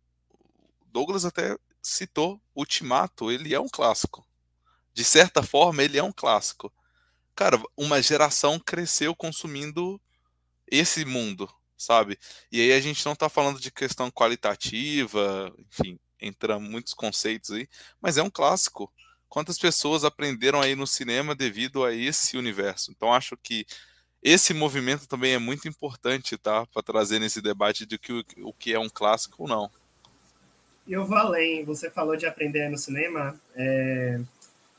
[0.85, 4.23] Douglas até citou Ultimato, ele é um clássico.
[4.93, 6.71] De certa forma, ele é um clássico.
[7.35, 9.99] Cara, uma geração cresceu consumindo
[10.67, 12.19] esse mundo, sabe?
[12.51, 17.67] E aí a gente não está falando de questão qualitativa, enfim, entra muitos conceitos aí,
[17.99, 18.93] mas é um clássico.
[19.33, 22.91] Quantas pessoas aprenderam aí no cinema devido a esse universo?
[22.91, 23.65] Então acho que
[24.21, 26.67] esse movimento também é muito importante, tá?
[26.67, 29.71] Para trazer nesse debate de que o que é um clássico ou não.
[30.85, 34.21] E eu vou além, você falou de aprender no cinema, é...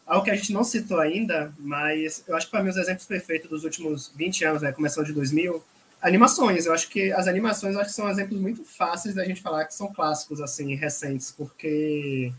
[0.06, 3.08] algo que a gente não citou ainda, mas eu acho que para mim os exemplos
[3.08, 5.64] perfeitos dos últimos 20 anos, né, começando de 2000,
[6.04, 9.64] Animações, eu acho que as animações acho que são exemplos muito fáceis da gente falar
[9.64, 12.30] que são clássicos, assim, recentes, porque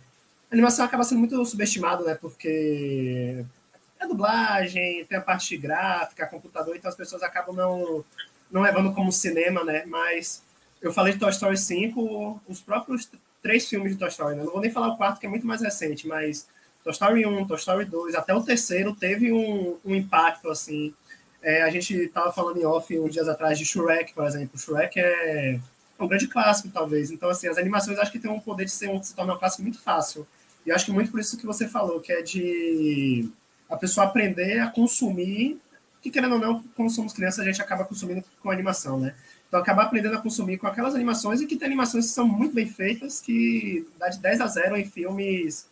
[0.55, 2.15] animação acaba sendo muito subestimada, né?
[2.15, 3.45] Porque
[3.99, 8.03] é dublagem, tem a parte gráfica, computador, então as pessoas acabam não,
[8.49, 9.85] não levando como cinema, né?
[9.85, 10.41] Mas
[10.81, 13.09] eu falei de Toy Story 5, os próprios
[13.41, 14.43] três filmes de Toy Story, né?
[14.43, 16.47] Não vou nem falar o quarto, que é muito mais recente, mas
[16.83, 20.93] Toy Story 1, Toy Story 2, até o terceiro teve um, um impacto, assim.
[21.41, 24.57] É, a gente estava falando em off uns dias atrás de Shrek, por exemplo.
[24.57, 25.59] Shrek é
[25.99, 27.11] um grande clássico, talvez.
[27.11, 29.37] Então, assim, as animações acho que tem um poder de ser um, se tornar um
[29.37, 30.27] clássico muito fácil.
[30.65, 33.30] E acho que muito por isso que você falou, que é de
[33.69, 35.60] a pessoa aprender a consumir,
[36.01, 39.15] que querendo ou não, quando somos crianças, a gente acaba consumindo com animação, né?
[39.47, 42.54] Então, acabar aprendendo a consumir com aquelas animações e que tem animações que são muito
[42.54, 45.67] bem feitas, que dá de 10 a 0 em filmes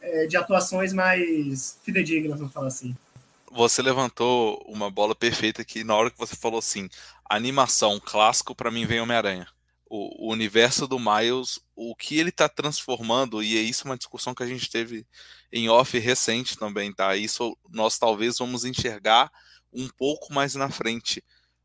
[0.00, 2.96] é, de atuações mais fidedignas, vamos falar assim.
[3.50, 6.88] Você levantou uma bola perfeita aqui na hora que você falou assim:
[7.28, 9.46] animação clássico, para mim vem Homem-Aranha
[9.94, 14.34] o, o, universo do Miles, o que ele está transformando, e é isso uma discussão
[14.34, 15.06] que a gente teve
[15.52, 17.14] em off recente também, tá?
[17.14, 19.30] Isso nós talvez vamos enxergar
[19.70, 21.22] um pouco mais na frente.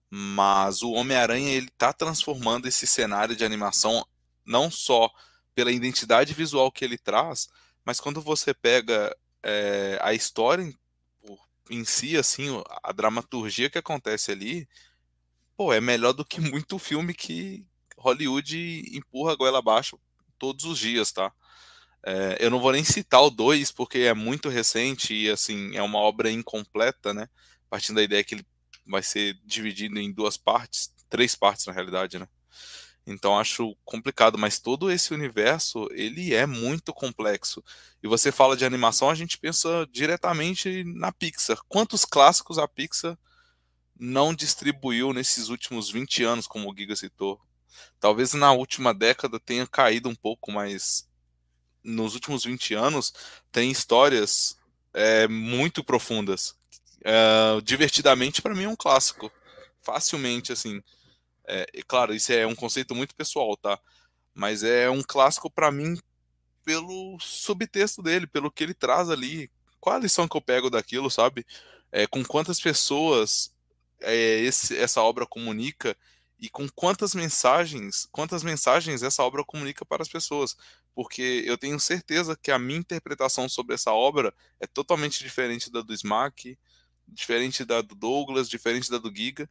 [0.10, 4.06] Mas o Homem-Aranha ele está transformando esse cenário de animação
[4.46, 5.10] não só
[5.56, 7.48] pela identidade visual que ele traz,
[7.86, 10.76] mas quando você pega é, a história em,
[11.70, 14.68] em si, assim, a dramaturgia que acontece ali,
[15.56, 17.66] pô, é melhor do que muito filme que,
[18.08, 20.00] Hollywood empurra a goela abaixo
[20.40, 21.32] todos os dias, tá?
[22.06, 25.82] É, eu não vou nem citar o 2, porque é muito recente e, assim, é
[25.82, 27.28] uma obra incompleta, né?
[27.70, 28.46] Partindo da ideia que ele
[28.86, 32.28] vai ser dividido em duas partes, três partes na realidade, né?
[33.06, 37.64] Então acho complicado, mas todo esse universo, ele é muito complexo.
[38.04, 41.58] E você fala de animação, a gente pensa diretamente na Pixar.
[41.70, 43.18] Quantos clássicos a Pixar
[43.98, 47.40] não distribuiu nesses últimos 20 anos, como o Giga citou?
[48.00, 51.08] Talvez na última década tenha caído um pouco, mas
[51.84, 53.14] nos últimos 20 anos
[53.52, 54.58] tem histórias
[54.94, 56.56] é, muito profundas.
[57.04, 59.32] É, divertidamente, para mim, é um clássico.
[59.82, 60.82] Facilmente, assim.
[61.46, 63.80] É, claro, isso é um conceito muito pessoal, tá?
[64.34, 65.98] Mas é um clássico para mim
[66.64, 69.50] pelo subtexto dele, pelo que ele traz ali.
[69.80, 71.46] Qual a lição que eu pego daquilo, sabe?
[71.92, 73.54] É, com quantas pessoas
[74.02, 75.96] é, esse, essa obra comunica
[76.40, 80.56] e com quantas mensagens, quantas mensagens essa obra comunica para as pessoas,
[80.94, 85.82] porque eu tenho certeza que a minha interpretação sobre essa obra é totalmente diferente da
[85.82, 86.58] do Smack,
[87.08, 89.50] diferente da do Douglas, diferente da do Giga,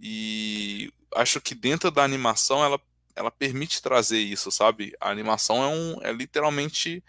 [0.00, 2.80] e acho que dentro da animação ela,
[3.14, 4.92] ela permite trazer isso, sabe?
[5.00, 7.02] A animação é, um, é literalmente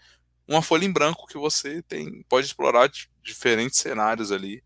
[0.46, 2.90] uma folha em branco que você tem pode explorar
[3.22, 4.62] diferentes cenários ali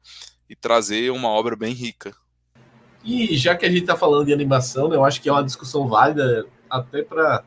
[0.48, 2.14] e trazer uma obra bem rica.
[3.04, 5.44] E já que a gente está falando de animação, né, eu acho que é uma
[5.44, 7.42] discussão válida até para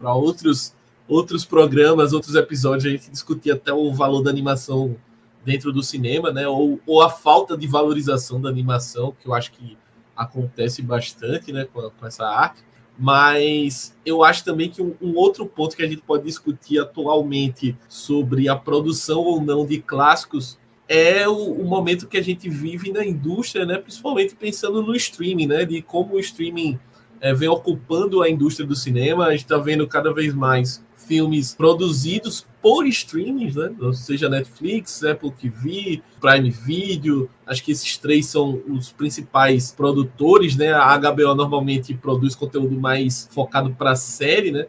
[0.00, 0.74] outros,
[1.06, 4.96] outros programas, outros episódios, a gente discutir até o valor da animação
[5.44, 9.52] dentro do cinema, né, ou, ou a falta de valorização da animação, que eu acho
[9.52, 9.78] que
[10.16, 12.62] acontece bastante né, com, com essa arte.
[12.98, 17.78] Mas eu acho também que um, um, outro ponto que a gente pode discutir atualmente
[17.88, 22.90] sobre a produção ou não de clássicos é o, o, momento que a gente vive
[22.90, 23.76] na indústria, né?
[23.76, 25.64] Principalmente pensando no streaming, né?
[25.64, 26.78] De como o streaming
[27.20, 29.26] é, vem ocupando a indústria do cinema.
[29.26, 33.74] A gente está vendo cada vez mais filmes produzidos por streaming, né?
[33.80, 37.28] Ou seja, Netflix, Apple TV, Prime Video.
[37.46, 40.72] Acho que esses três são os principais produtores, né?
[40.72, 44.66] A HBO normalmente produz conteúdo mais focado para série, né?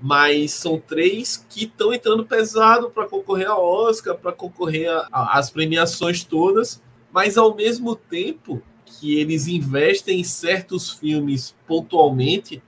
[0.00, 6.24] Mas são três que estão entrando pesado para concorrer a Oscar, para concorrer às premiações
[6.24, 6.82] todas,
[7.12, 12.62] mas ao mesmo tempo que eles investem em certos filmes pontualmente,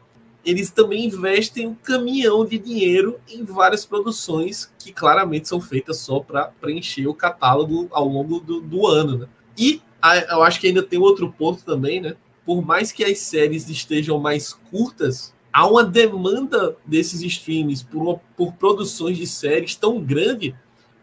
[0.44, 6.20] eles também investem um caminhão de dinheiro em várias produções que claramente são feitas só
[6.20, 9.18] para preencher o catálogo ao longo do, do ano.
[9.18, 9.28] Né?
[9.56, 9.80] E
[10.30, 12.16] eu acho que ainda tem outro ponto também, né?
[12.44, 18.52] Por mais que as séries estejam mais curtas, há uma demanda desses streams por, por
[18.54, 20.54] produções de séries tão grande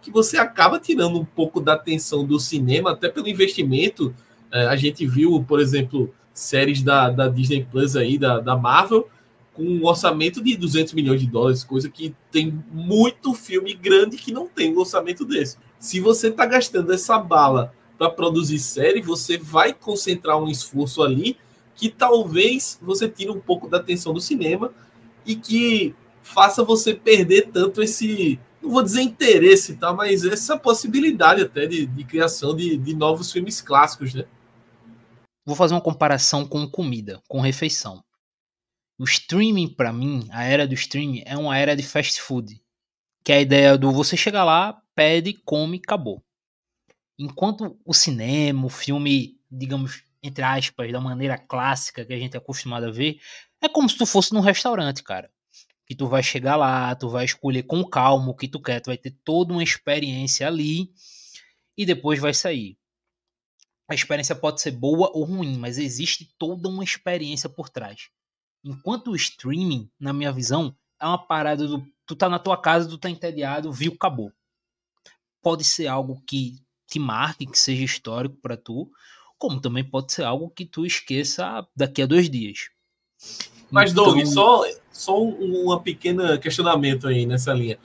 [0.02, 4.14] que você acaba tirando um pouco da atenção do cinema, até pelo investimento.
[4.52, 9.08] É, a gente viu, por exemplo, séries da, da Disney Plus aí, da, da Marvel,
[9.54, 14.32] com um orçamento de 200 milhões de dólares, coisa que tem muito filme grande que
[14.32, 15.58] não tem um orçamento desse.
[15.78, 21.38] Se você está gastando essa bala para produzir série, você vai concentrar um esforço ali
[21.80, 24.74] que talvez você tire um pouco da atenção do cinema
[25.26, 29.94] e que faça você perder tanto esse, não vou dizer interesse, tá?
[29.94, 34.26] Mas essa possibilidade até de, de criação de, de novos filmes clássicos, né?
[35.46, 38.04] Vou fazer uma comparação com comida, com refeição.
[39.00, 42.62] O streaming, para mim, a era do streaming é uma era de fast food.
[43.24, 46.22] Que é a ideia do você chegar lá, pede, come, acabou.
[47.18, 52.38] Enquanto o cinema, o filme, digamos, entre aspas, da maneira clássica que a gente é
[52.38, 53.20] acostumado a ver,
[53.62, 55.32] é como se tu fosse num restaurante, cara.
[55.86, 58.88] Que tu vai chegar lá, tu vai escolher com calma o que tu quer, tu
[58.88, 60.92] vai ter toda uma experiência ali
[61.78, 62.78] e depois vai sair.
[63.88, 68.10] A experiência pode ser boa ou ruim, mas existe toda uma experiência por trás.
[68.64, 71.84] Enquanto o streaming, na minha visão, é uma parada do.
[72.06, 74.32] Tu tá na tua casa, tu tá entediado, viu, acabou.
[75.42, 78.92] Pode ser algo que te marque, que seja histórico para tu,
[79.40, 82.70] como também pode ser algo que tu esqueça daqui a dois dias.
[83.72, 84.06] Mas, então...
[84.06, 87.80] Doug, só, só um, um pequeno questionamento aí nessa linha.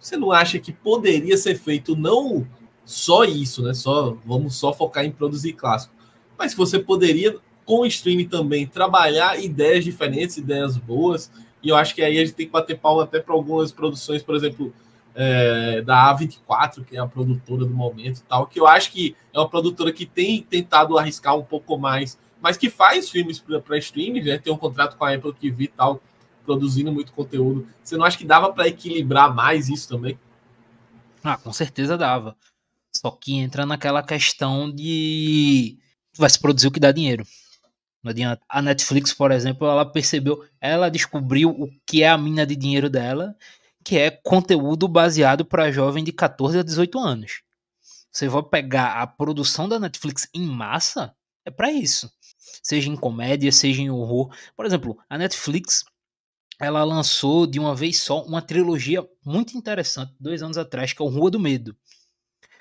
[0.00, 2.46] Você não acha que poderia ser feito não
[2.84, 3.72] só isso, né?
[3.72, 5.94] Só vamos só focar em produzir clássico,
[6.38, 11.30] mas você poderia com o streaming também trabalhar ideias diferentes, ideias boas.
[11.62, 14.22] E eu acho que aí a gente tem que bater palma até para algumas produções,
[14.22, 14.72] por exemplo,
[15.16, 19.16] é, da A24, que é a produtora do momento e tal, que eu acho que
[19.32, 23.78] é uma produtora que tem tentado arriscar um pouco mais, mas que faz filmes para
[23.78, 24.38] streaming, né?
[24.38, 26.02] Tem um contrato com a Apple TV e tal,
[26.44, 27.66] produzindo muito conteúdo.
[27.82, 30.18] Você não acha que dava para equilibrar mais isso também?
[31.24, 32.36] Ah, com certeza dava.
[32.94, 35.78] Só que entra naquela questão de
[36.16, 37.26] vai se produzir o que dá dinheiro.
[38.02, 38.42] Não adianta.
[38.48, 42.88] A Netflix, por exemplo, ela percebeu, ela descobriu o que é a mina de dinheiro
[42.88, 43.34] dela,
[43.86, 47.42] que é conteúdo baseado para jovem de 14 a 18 anos.
[48.10, 51.14] Você vai pegar a produção da Netflix em massa,
[51.44, 52.10] é para isso.
[52.64, 54.34] Seja em comédia, seja em horror.
[54.56, 55.84] Por exemplo, a Netflix
[56.58, 61.04] ela lançou de uma vez só uma trilogia muito interessante dois anos atrás, que é
[61.04, 61.76] o Rua do Medo.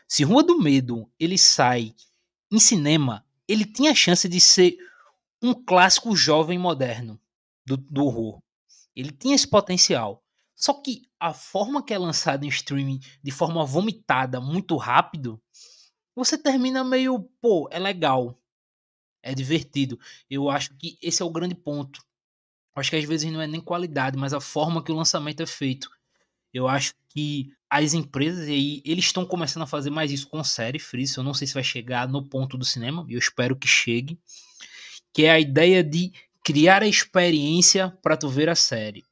[0.08, 1.96] Se Rua do Medo ele sai
[2.52, 4.78] em cinema, ele tinha a chance de ser
[5.42, 7.20] um clássico jovem moderno
[7.66, 8.44] do, do horror.
[8.96, 10.22] Ele tinha esse potencial.
[10.56, 15.42] Só que a forma que é lançado em streaming de forma vomitada, muito rápido,
[16.16, 18.40] você termina meio, pô, é legal.
[19.22, 20.00] É divertido.
[20.30, 22.00] Eu acho que esse é o grande ponto.
[22.76, 25.42] Eu acho que às vezes não é nem qualidade, mas a forma que o lançamento
[25.42, 25.90] é feito.
[26.54, 30.80] Eu acho que as empresas aí, eles estão começando a fazer mais isso com série
[30.80, 31.18] Freeze.
[31.18, 34.20] Eu não sei se vai chegar no ponto do cinema, eu espero que chegue
[35.16, 36.12] que é a ideia de
[36.44, 39.06] criar a experiência para tu ver a série.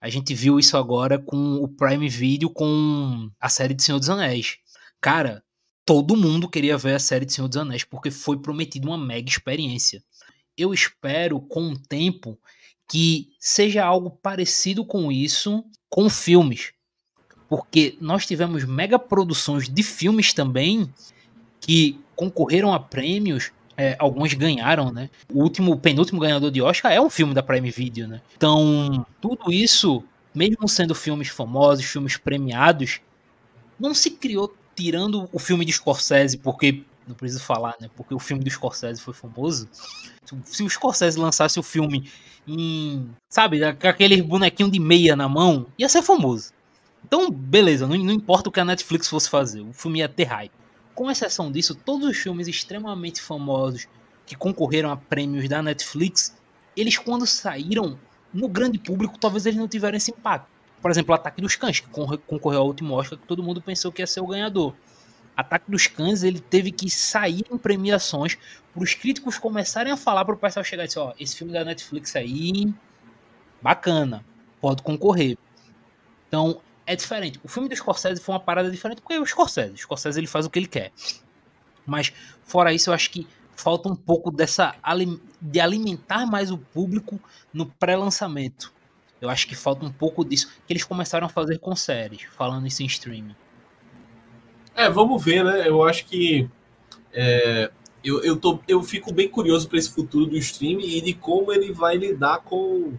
[0.00, 4.08] A gente viu isso agora com o Prime Video com a série de Senhor dos
[4.08, 4.56] Anéis.
[4.98, 5.44] Cara,
[5.84, 9.28] todo mundo queria ver a série de Senhor dos Anéis porque foi prometido uma mega
[9.28, 10.02] experiência.
[10.56, 12.38] Eu espero com o tempo
[12.88, 16.72] que seja algo parecido com isso com filmes.
[17.46, 20.92] Porque nós tivemos mega produções de filmes também
[21.60, 25.08] que concorreram a prêmios é, alguns ganharam, né?
[25.32, 28.20] O último, o penúltimo ganhador de Oscar é um filme da Prime Video, né?
[28.36, 30.04] Então, tudo isso,
[30.34, 33.00] mesmo sendo filmes famosos, filmes premiados,
[33.78, 37.88] não se criou tirando o filme de Scorsese, porque não preciso falar, né?
[37.96, 39.66] Porque o filme do Scorsese foi famoso.
[40.44, 42.10] Se o Scorsese lançasse o filme
[42.46, 46.52] em, sabe, aquele bonequinho de meia na mão, ia ser famoso.
[47.02, 50.24] Então, beleza, não, não importa o que a Netflix fosse fazer, o filme ia ter
[50.24, 50.59] hype
[51.00, 53.88] com exceção disso, todos os filmes extremamente famosos
[54.26, 56.36] que concorreram a prêmios da Netflix,
[56.76, 57.98] eles quando saíram
[58.34, 60.46] no grande público, talvez eles não tiveram esse impacto.
[60.78, 64.02] Por exemplo, Ataque dos Cães, que concorreu ao último Oscar, que todo mundo pensou que
[64.02, 64.74] ia ser o ganhador.
[65.34, 68.36] Ataque dos Cães, ele teve que sair em premiações
[68.74, 71.50] para os críticos começarem a falar para o pessoal chegar e dizer, ó, esse filme
[71.50, 72.70] da Netflix aí,
[73.62, 74.22] bacana,
[74.60, 75.38] pode concorrer.
[76.28, 76.60] Então,
[76.90, 77.38] é diferente.
[77.44, 79.74] O filme do Scorsese foi uma parada diferente porque é o Scorsese.
[79.74, 80.90] O Scorsese ele faz o que ele quer.
[81.86, 82.12] Mas
[82.42, 84.74] fora isso, eu acho que falta um pouco dessa
[85.40, 87.20] de alimentar mais o público
[87.54, 88.72] no pré-lançamento.
[89.20, 92.66] Eu acho que falta um pouco disso que eles começaram a fazer com séries, falando
[92.66, 93.36] isso em streaming.
[94.74, 95.68] É, vamos ver, né?
[95.68, 96.50] Eu acho que
[97.12, 97.70] é,
[98.02, 101.52] eu, eu, tô, eu fico bem curioso para esse futuro do streaming e de como
[101.52, 102.94] ele vai lidar com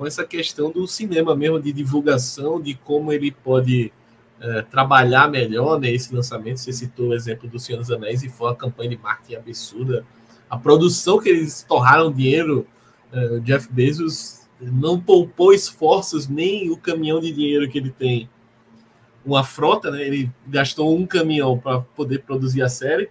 [0.00, 3.92] com essa questão do cinema mesmo, de divulgação, de como ele pode
[4.40, 6.58] é, trabalhar melhor né, esse lançamento.
[6.58, 10.06] Você citou o exemplo do Senhor dos Anéis e foi uma campanha de marketing absurda.
[10.48, 12.66] A produção que eles torraram dinheiro,
[13.12, 18.26] é, o Jeff Bezos não poupou esforços, nem o caminhão de dinheiro que ele tem.
[19.22, 20.02] Uma frota, né?
[20.02, 23.10] Ele gastou um caminhão para poder produzir a série.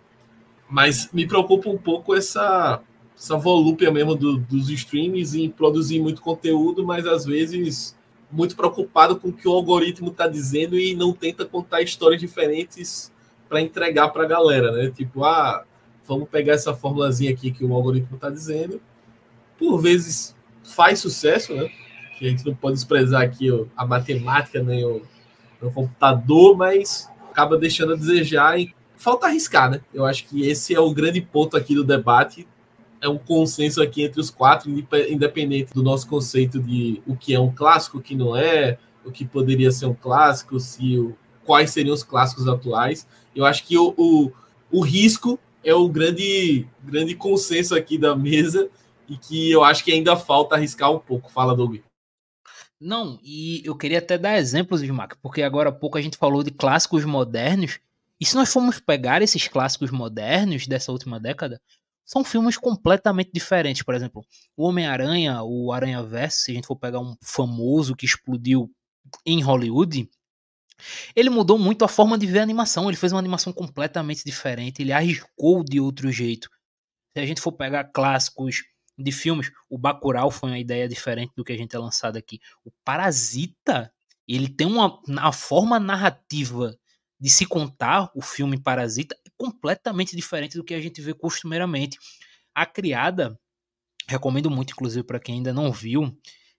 [0.67, 2.81] Mas me preocupa um pouco essa
[3.19, 7.93] essa volúpia mesmo do, dos streams em produzir muito conteúdo, mas às vezes
[8.31, 13.11] muito preocupado com o que o algoritmo está dizendo e não tenta contar histórias diferentes
[13.49, 14.89] para entregar para a galera, né?
[14.89, 15.65] Tipo, ah,
[16.07, 18.79] vamos pegar essa formulazinha aqui que o algoritmo está dizendo.
[19.57, 21.69] Por vezes faz sucesso, né?
[22.17, 25.01] Que a gente não pode desprezar aqui a matemática nem o,
[25.61, 29.81] o computador, mas acaba deixando a desejar em falta arriscar, né?
[29.93, 32.47] Eu acho que esse é o grande ponto aqui do debate.
[33.01, 34.69] É um consenso aqui entre os quatro,
[35.09, 39.11] independente do nosso conceito de o que é um clássico, o que não é, o
[39.11, 43.07] que poderia ser um clássico, se o, quais seriam os clássicos atuais.
[43.35, 44.31] Eu acho que o, o,
[44.71, 48.69] o risco é o grande, grande consenso aqui da mesa
[49.07, 51.31] e que eu acho que ainda falta arriscar um pouco.
[51.31, 51.77] Fala, Doug.
[52.79, 56.43] Não, e eu queria até dar exemplos, Smack, porque agora há pouco a gente falou
[56.43, 57.79] de clássicos modernos,
[58.21, 61.59] e se nós formos pegar esses clássicos modernos dessa última década,
[62.09, 63.83] são filmes completamente diferentes.
[63.83, 64.25] Por exemplo,
[64.57, 68.67] o Homem-Aranha, o Aranha Verso, se a gente for pegar um famoso que explodiu
[69.23, 70.09] em Hollywood,
[71.15, 72.89] ele mudou muito a forma de ver a animação.
[72.89, 74.81] Ele fez uma animação completamente diferente.
[74.81, 76.49] Ele arriscou de outro jeito.
[77.15, 78.63] Se a gente for pegar clássicos
[78.97, 82.39] de filmes, o Bacurau foi uma ideia diferente do que a gente é lançado aqui.
[82.65, 83.93] O Parasita,
[84.27, 86.75] ele tem uma forma narrativa
[87.19, 91.97] de se contar o filme Parasita completamente diferente do que a gente vê costumeiramente.
[92.53, 93.39] A Criada,
[94.07, 96.13] recomendo muito, inclusive, para quem ainda não viu,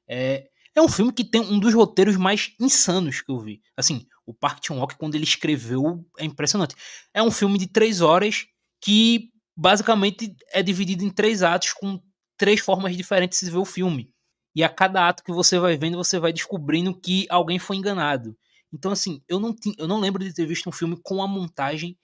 [0.08, 3.60] é, é um filme que tem um dos roteiros mais insanos que eu vi.
[3.76, 6.74] Assim, o Park Chan-wook, quando ele escreveu, é impressionante.
[7.12, 8.46] É um filme de três horas
[8.80, 12.00] que basicamente é dividido em três atos com
[12.38, 14.10] três formas diferentes de ver o filme.
[14.54, 18.36] E a cada ato que você vai vendo, você vai descobrindo que alguém foi enganado.
[18.72, 21.98] Então, assim, eu não, eu não lembro de ter visto um filme com a montagem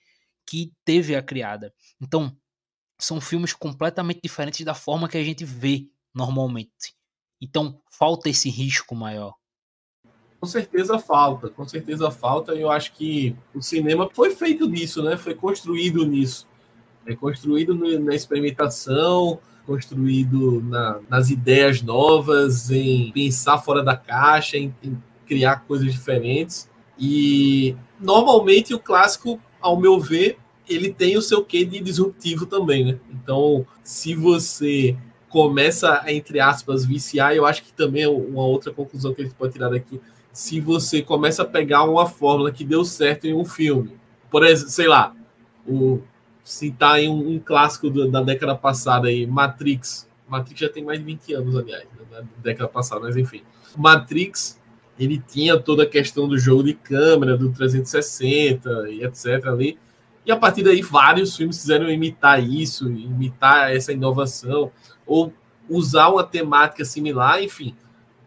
[0.47, 1.73] que teve a criada.
[2.01, 2.37] Então,
[2.99, 6.95] são filmes completamente diferentes da forma que a gente vê normalmente.
[7.41, 9.35] Então, falta esse risco maior.
[10.41, 12.55] Com certeza falta, com certeza falta.
[12.55, 15.17] E eu acho que o cinema foi feito nisso, né?
[15.17, 16.47] Foi construído nisso.
[17.05, 24.75] É construído na experimentação, construído na, nas ideias novas, em pensar fora da caixa, em,
[24.83, 26.71] em criar coisas diferentes.
[26.99, 30.39] E normalmente o clássico, ao meu ver,
[30.69, 32.99] ele tem o seu quê de disruptivo também, né?
[33.11, 34.97] Então, se você
[35.29, 39.25] começa a, entre aspas, viciar, eu acho que também é uma outra conclusão que a
[39.25, 40.01] gente pode tirar daqui.
[40.33, 43.93] Se você começa a pegar uma fórmula que deu certo em um filme,
[44.31, 45.15] por exemplo, sei lá,
[45.67, 46.01] o,
[46.45, 50.09] citar em um, um clássico do, da década passada aí, Matrix.
[50.29, 53.43] Matrix já tem mais de 20 anos, aliás, né, da década passada, mas enfim.
[53.77, 54.61] Matrix
[54.99, 59.47] ele tinha toda a questão do jogo de câmera, do 360 e etc.
[59.47, 59.79] ali.
[60.25, 64.73] E a partir daí, vários filmes quiseram imitar isso, imitar essa inovação,
[65.07, 65.33] ou
[65.69, 67.77] usar uma temática similar, enfim.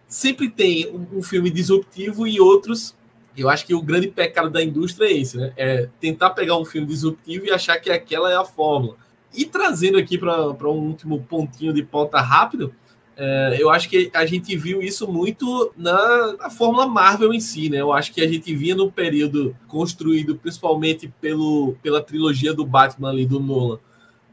[0.07, 2.95] Sempre tem um, filme disruptivo e outros.
[3.36, 5.53] Eu acho que o grande pecado da indústria é esse, né?
[5.57, 8.95] É tentar pegar um filme disruptivo e achar que aquela é a fórmula.
[9.34, 12.74] E trazendo aqui para um último pontinho de pauta rápido,
[13.22, 17.70] é, eu acho que a gente viu isso muito na, na, Fórmula Marvel em si,
[17.70, 17.82] né?
[17.82, 23.09] Eu acho que a gente via no período construído principalmente pelo, pela trilogia do Batman
[23.09, 23.78] ali, do Nolan,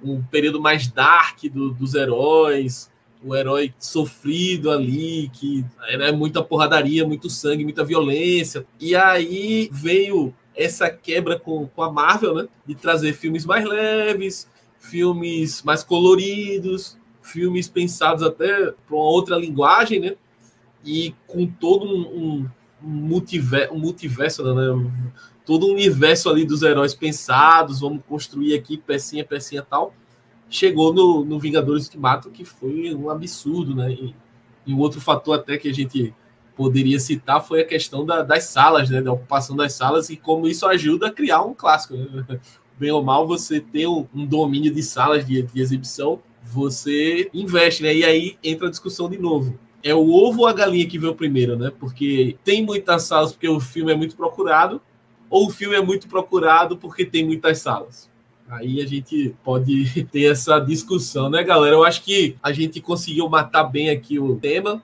[0.01, 2.89] um período mais dark do, dos heróis,
[3.25, 8.65] o herói sofrido ali, que era muita porradaria, muito sangue, muita violência.
[8.79, 12.49] E aí veio essa quebra com, com a Marvel, né?
[12.65, 16.97] De trazer filmes mais leves, filmes mais coloridos,
[17.27, 20.15] filmes pensados até para uma outra linguagem, né?
[20.85, 22.49] E com todo um, um,
[22.81, 24.91] multiverso, um multiverso, né?
[25.45, 29.95] Todo um universo ali dos heróis pensados, vamos construir aqui pecinha, pecinha tal.
[30.49, 33.91] Chegou no, no Vingadores Ultimato, que foi um absurdo, né?
[33.93, 34.15] E,
[34.67, 36.15] e um outro fator até que a gente
[36.57, 39.01] poderia citar foi a questão da, das salas, né?
[39.01, 41.95] Da ocupação das salas e como isso ajuda a criar um clássico.
[41.95, 42.41] Né?
[42.79, 47.83] Bem ou mal, você ter um, um domínio de salas de, de exibição você investe,
[47.83, 47.95] né?
[47.95, 49.59] E aí entra a discussão de novo.
[49.83, 51.73] É o ovo ou a galinha que veio primeiro, né?
[51.79, 54.81] Porque tem muitas salas porque o filme é muito procurado,
[55.29, 58.11] ou o filme é muito procurado porque tem muitas salas.
[58.49, 61.75] Aí a gente pode ter essa discussão, né, galera?
[61.75, 64.83] Eu acho que a gente conseguiu matar bem aqui o tema.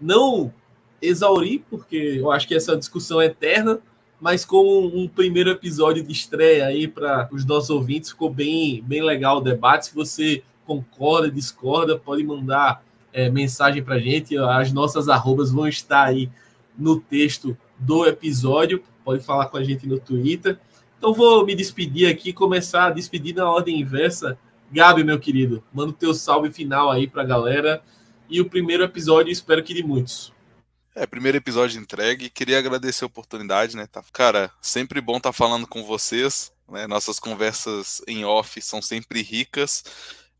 [0.00, 0.52] Não
[1.00, 3.80] exaurir, porque eu acho que essa discussão é eterna,
[4.20, 9.02] mas como um primeiro episódio de estreia aí para os nossos ouvintes, ficou bem, bem
[9.02, 9.86] legal o debate.
[9.86, 14.36] Se você concorda, discorda, pode mandar é, mensagem para a gente.
[14.36, 16.30] As nossas arrobas vão estar aí
[16.76, 18.84] no texto do episódio.
[19.02, 20.58] Pode falar com a gente no Twitter.
[20.98, 24.38] Então vou me despedir aqui, começar a despedir na ordem inversa.
[24.70, 27.82] Gabi, meu querido, manda o teu salve final aí para a galera.
[28.28, 30.34] E o primeiro episódio, espero que de muitos.
[30.94, 32.28] É, primeiro episódio entregue.
[32.28, 33.86] Queria agradecer a oportunidade, né?
[33.86, 36.52] Tá, cara, sempre bom estar tá falando com vocês.
[36.68, 36.86] Né?
[36.86, 39.84] Nossas conversas em off são sempre ricas.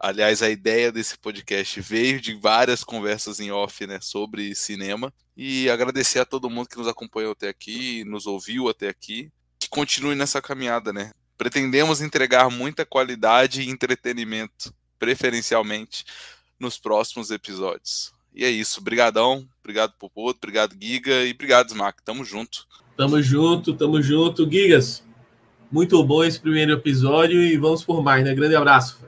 [0.01, 5.13] Aliás, a ideia desse podcast veio de várias conversas em off né, sobre cinema.
[5.37, 9.31] E agradecer a todo mundo que nos acompanhou até aqui, nos ouviu até aqui.
[9.59, 11.11] Que continue nessa caminhada, né?
[11.37, 16.05] Pretendemos entregar muita qualidade e entretenimento, preferencialmente
[16.61, 18.13] nos próximos episódios.
[18.33, 18.81] E é isso.
[18.81, 19.49] Obrigadão.
[19.61, 20.39] Obrigado, Popoto.
[20.39, 21.25] Obrigado, Giga.
[21.25, 22.03] E obrigado, Smack.
[22.05, 22.67] Tamo junto.
[22.97, 24.49] Tamo junto, tamo junto.
[24.49, 25.03] Gigas,
[25.71, 28.35] muito bom esse primeiro episódio e vamos por mais, né?
[28.35, 29.08] Grande abraço.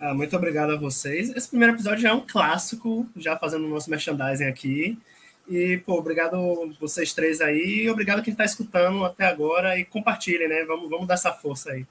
[0.00, 1.28] Ah, muito obrigado a vocês.
[1.36, 4.98] Esse primeiro episódio já é um clássico, já fazendo o nosso merchandising aqui.
[5.46, 6.38] E, pô, obrigado
[6.80, 7.86] vocês três aí.
[7.90, 9.78] Obrigado quem está escutando até agora.
[9.78, 10.64] E compartilhem, né?
[10.64, 11.84] Vamos, vamos dar essa força aí.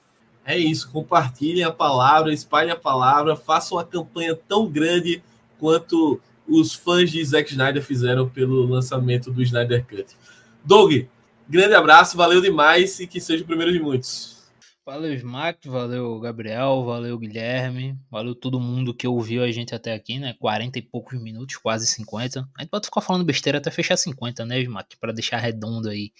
[0.44, 0.90] É isso.
[0.90, 5.22] Compartilhem a palavra, espalhem a palavra, façam uma campanha tão grande
[5.56, 10.16] quanto os fãs de Zack Snyder fizeram pelo lançamento do Snyder Cut.
[10.64, 11.06] Doug,
[11.48, 14.39] grande abraço, valeu demais e que seja o primeiro de muitos.
[14.90, 20.18] Valeu, Smack, valeu, Gabriel, valeu, Guilherme, valeu todo mundo que ouviu a gente até aqui,
[20.18, 20.34] né?
[20.40, 22.40] 40 e poucos minutos, quase 50.
[22.40, 24.96] A gente pode ficar falando besteira até fechar 50, né, Smack?
[24.96, 26.10] Pra deixar redondo aí.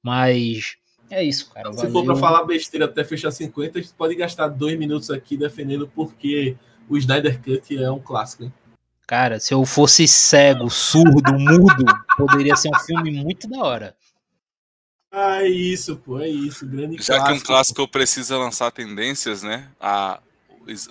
[0.00, 0.76] Mas
[1.10, 1.72] é isso, cara.
[1.72, 5.36] Se for pra falar besteira até fechar 50, a gente pode gastar dois minutos aqui
[5.36, 6.56] defendendo porque
[6.88, 8.44] o Snyder Cut é um clássico.
[8.44, 8.54] Hein?
[9.08, 11.84] Cara, se eu fosse cego, surdo, mudo,
[12.16, 13.96] poderia ser um filme muito da hora.
[15.16, 16.66] Ah, é isso, pô, é isso.
[16.66, 17.26] Grande Já clássico.
[17.26, 19.70] que um clássico precisa lançar tendências, né?
[19.80, 20.20] A,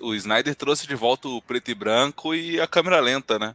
[0.01, 3.53] o Snyder trouxe de volta o preto e branco e a câmera lenta, né?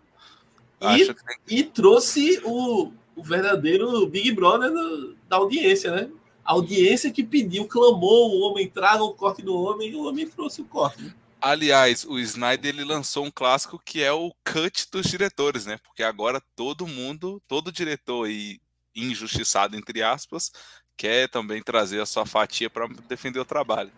[0.78, 1.14] E, tem...
[1.48, 6.10] e trouxe o, o, verdadeiro Big Brother do, da audiência, né?
[6.44, 10.28] A audiência que pediu, clamou o homem, traga o corte do homem, e o homem
[10.28, 11.02] trouxe o corte.
[11.02, 11.14] Né?
[11.40, 15.78] Aliás, o Snyder ele lançou um clássico que é o cut dos diretores, né?
[15.78, 18.60] Porque agora todo mundo, todo diretor e
[19.04, 20.52] injustiçado, entre aspas,
[20.96, 23.90] quer também trazer a sua fatia para defender o trabalho.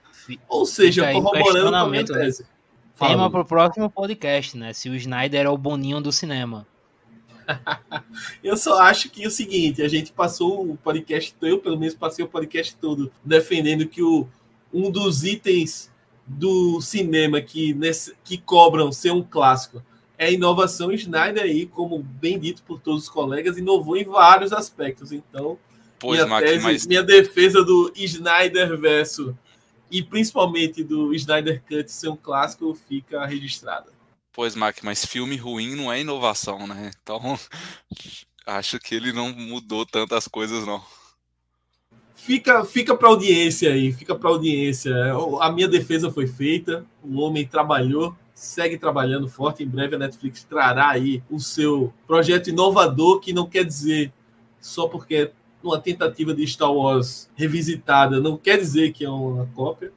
[0.48, 2.46] Ou seja, corroborando com a minha tese.
[2.98, 4.74] Tema para o próximo podcast, né?
[4.74, 6.66] Se o Snyder é o boninho do cinema.
[8.44, 11.94] eu só acho que é o seguinte, a gente passou o podcast, eu pelo menos
[11.94, 14.28] passei o podcast todo defendendo que o,
[14.72, 15.90] um dos itens
[16.26, 19.82] do cinema que, nesse, que cobram ser um clássico
[20.20, 20.94] é a inovação.
[20.94, 25.12] Schneider aí, como bem dito por todos os colegas, inovou em vários aspectos.
[25.12, 25.58] Então,
[25.98, 26.86] pois, minha, tese, mas...
[26.86, 29.36] minha defesa do Snyder verso
[29.90, 33.86] e principalmente do Snyder Cut ser um clássico fica registrada.
[34.30, 36.90] Pois, Mac, mas filme ruim não é inovação, né?
[37.02, 37.38] Então,
[38.46, 40.84] acho que ele não mudou tantas coisas, não.
[42.14, 44.94] Fica, fica para audiência aí, fica para audiência.
[45.40, 49.62] A minha defesa foi feita, o homem trabalhou, segue trabalhando forte.
[49.62, 54.10] Em breve a Netflix trará aí o seu projeto inovador, que não quer dizer
[54.58, 55.32] só porque é
[55.62, 59.92] uma tentativa de Star Wars revisitada, não quer dizer que é uma cópia.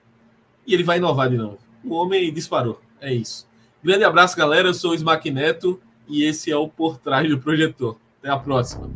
[0.68, 1.58] E ele vai inovar de novo.
[1.86, 2.82] O homem disparou.
[3.00, 3.48] É isso.
[3.82, 4.68] Grande abraço, galera.
[4.68, 7.98] Eu sou o Smack Neto e esse é o Por Trás do Projetor.
[8.20, 8.92] Até a próxima.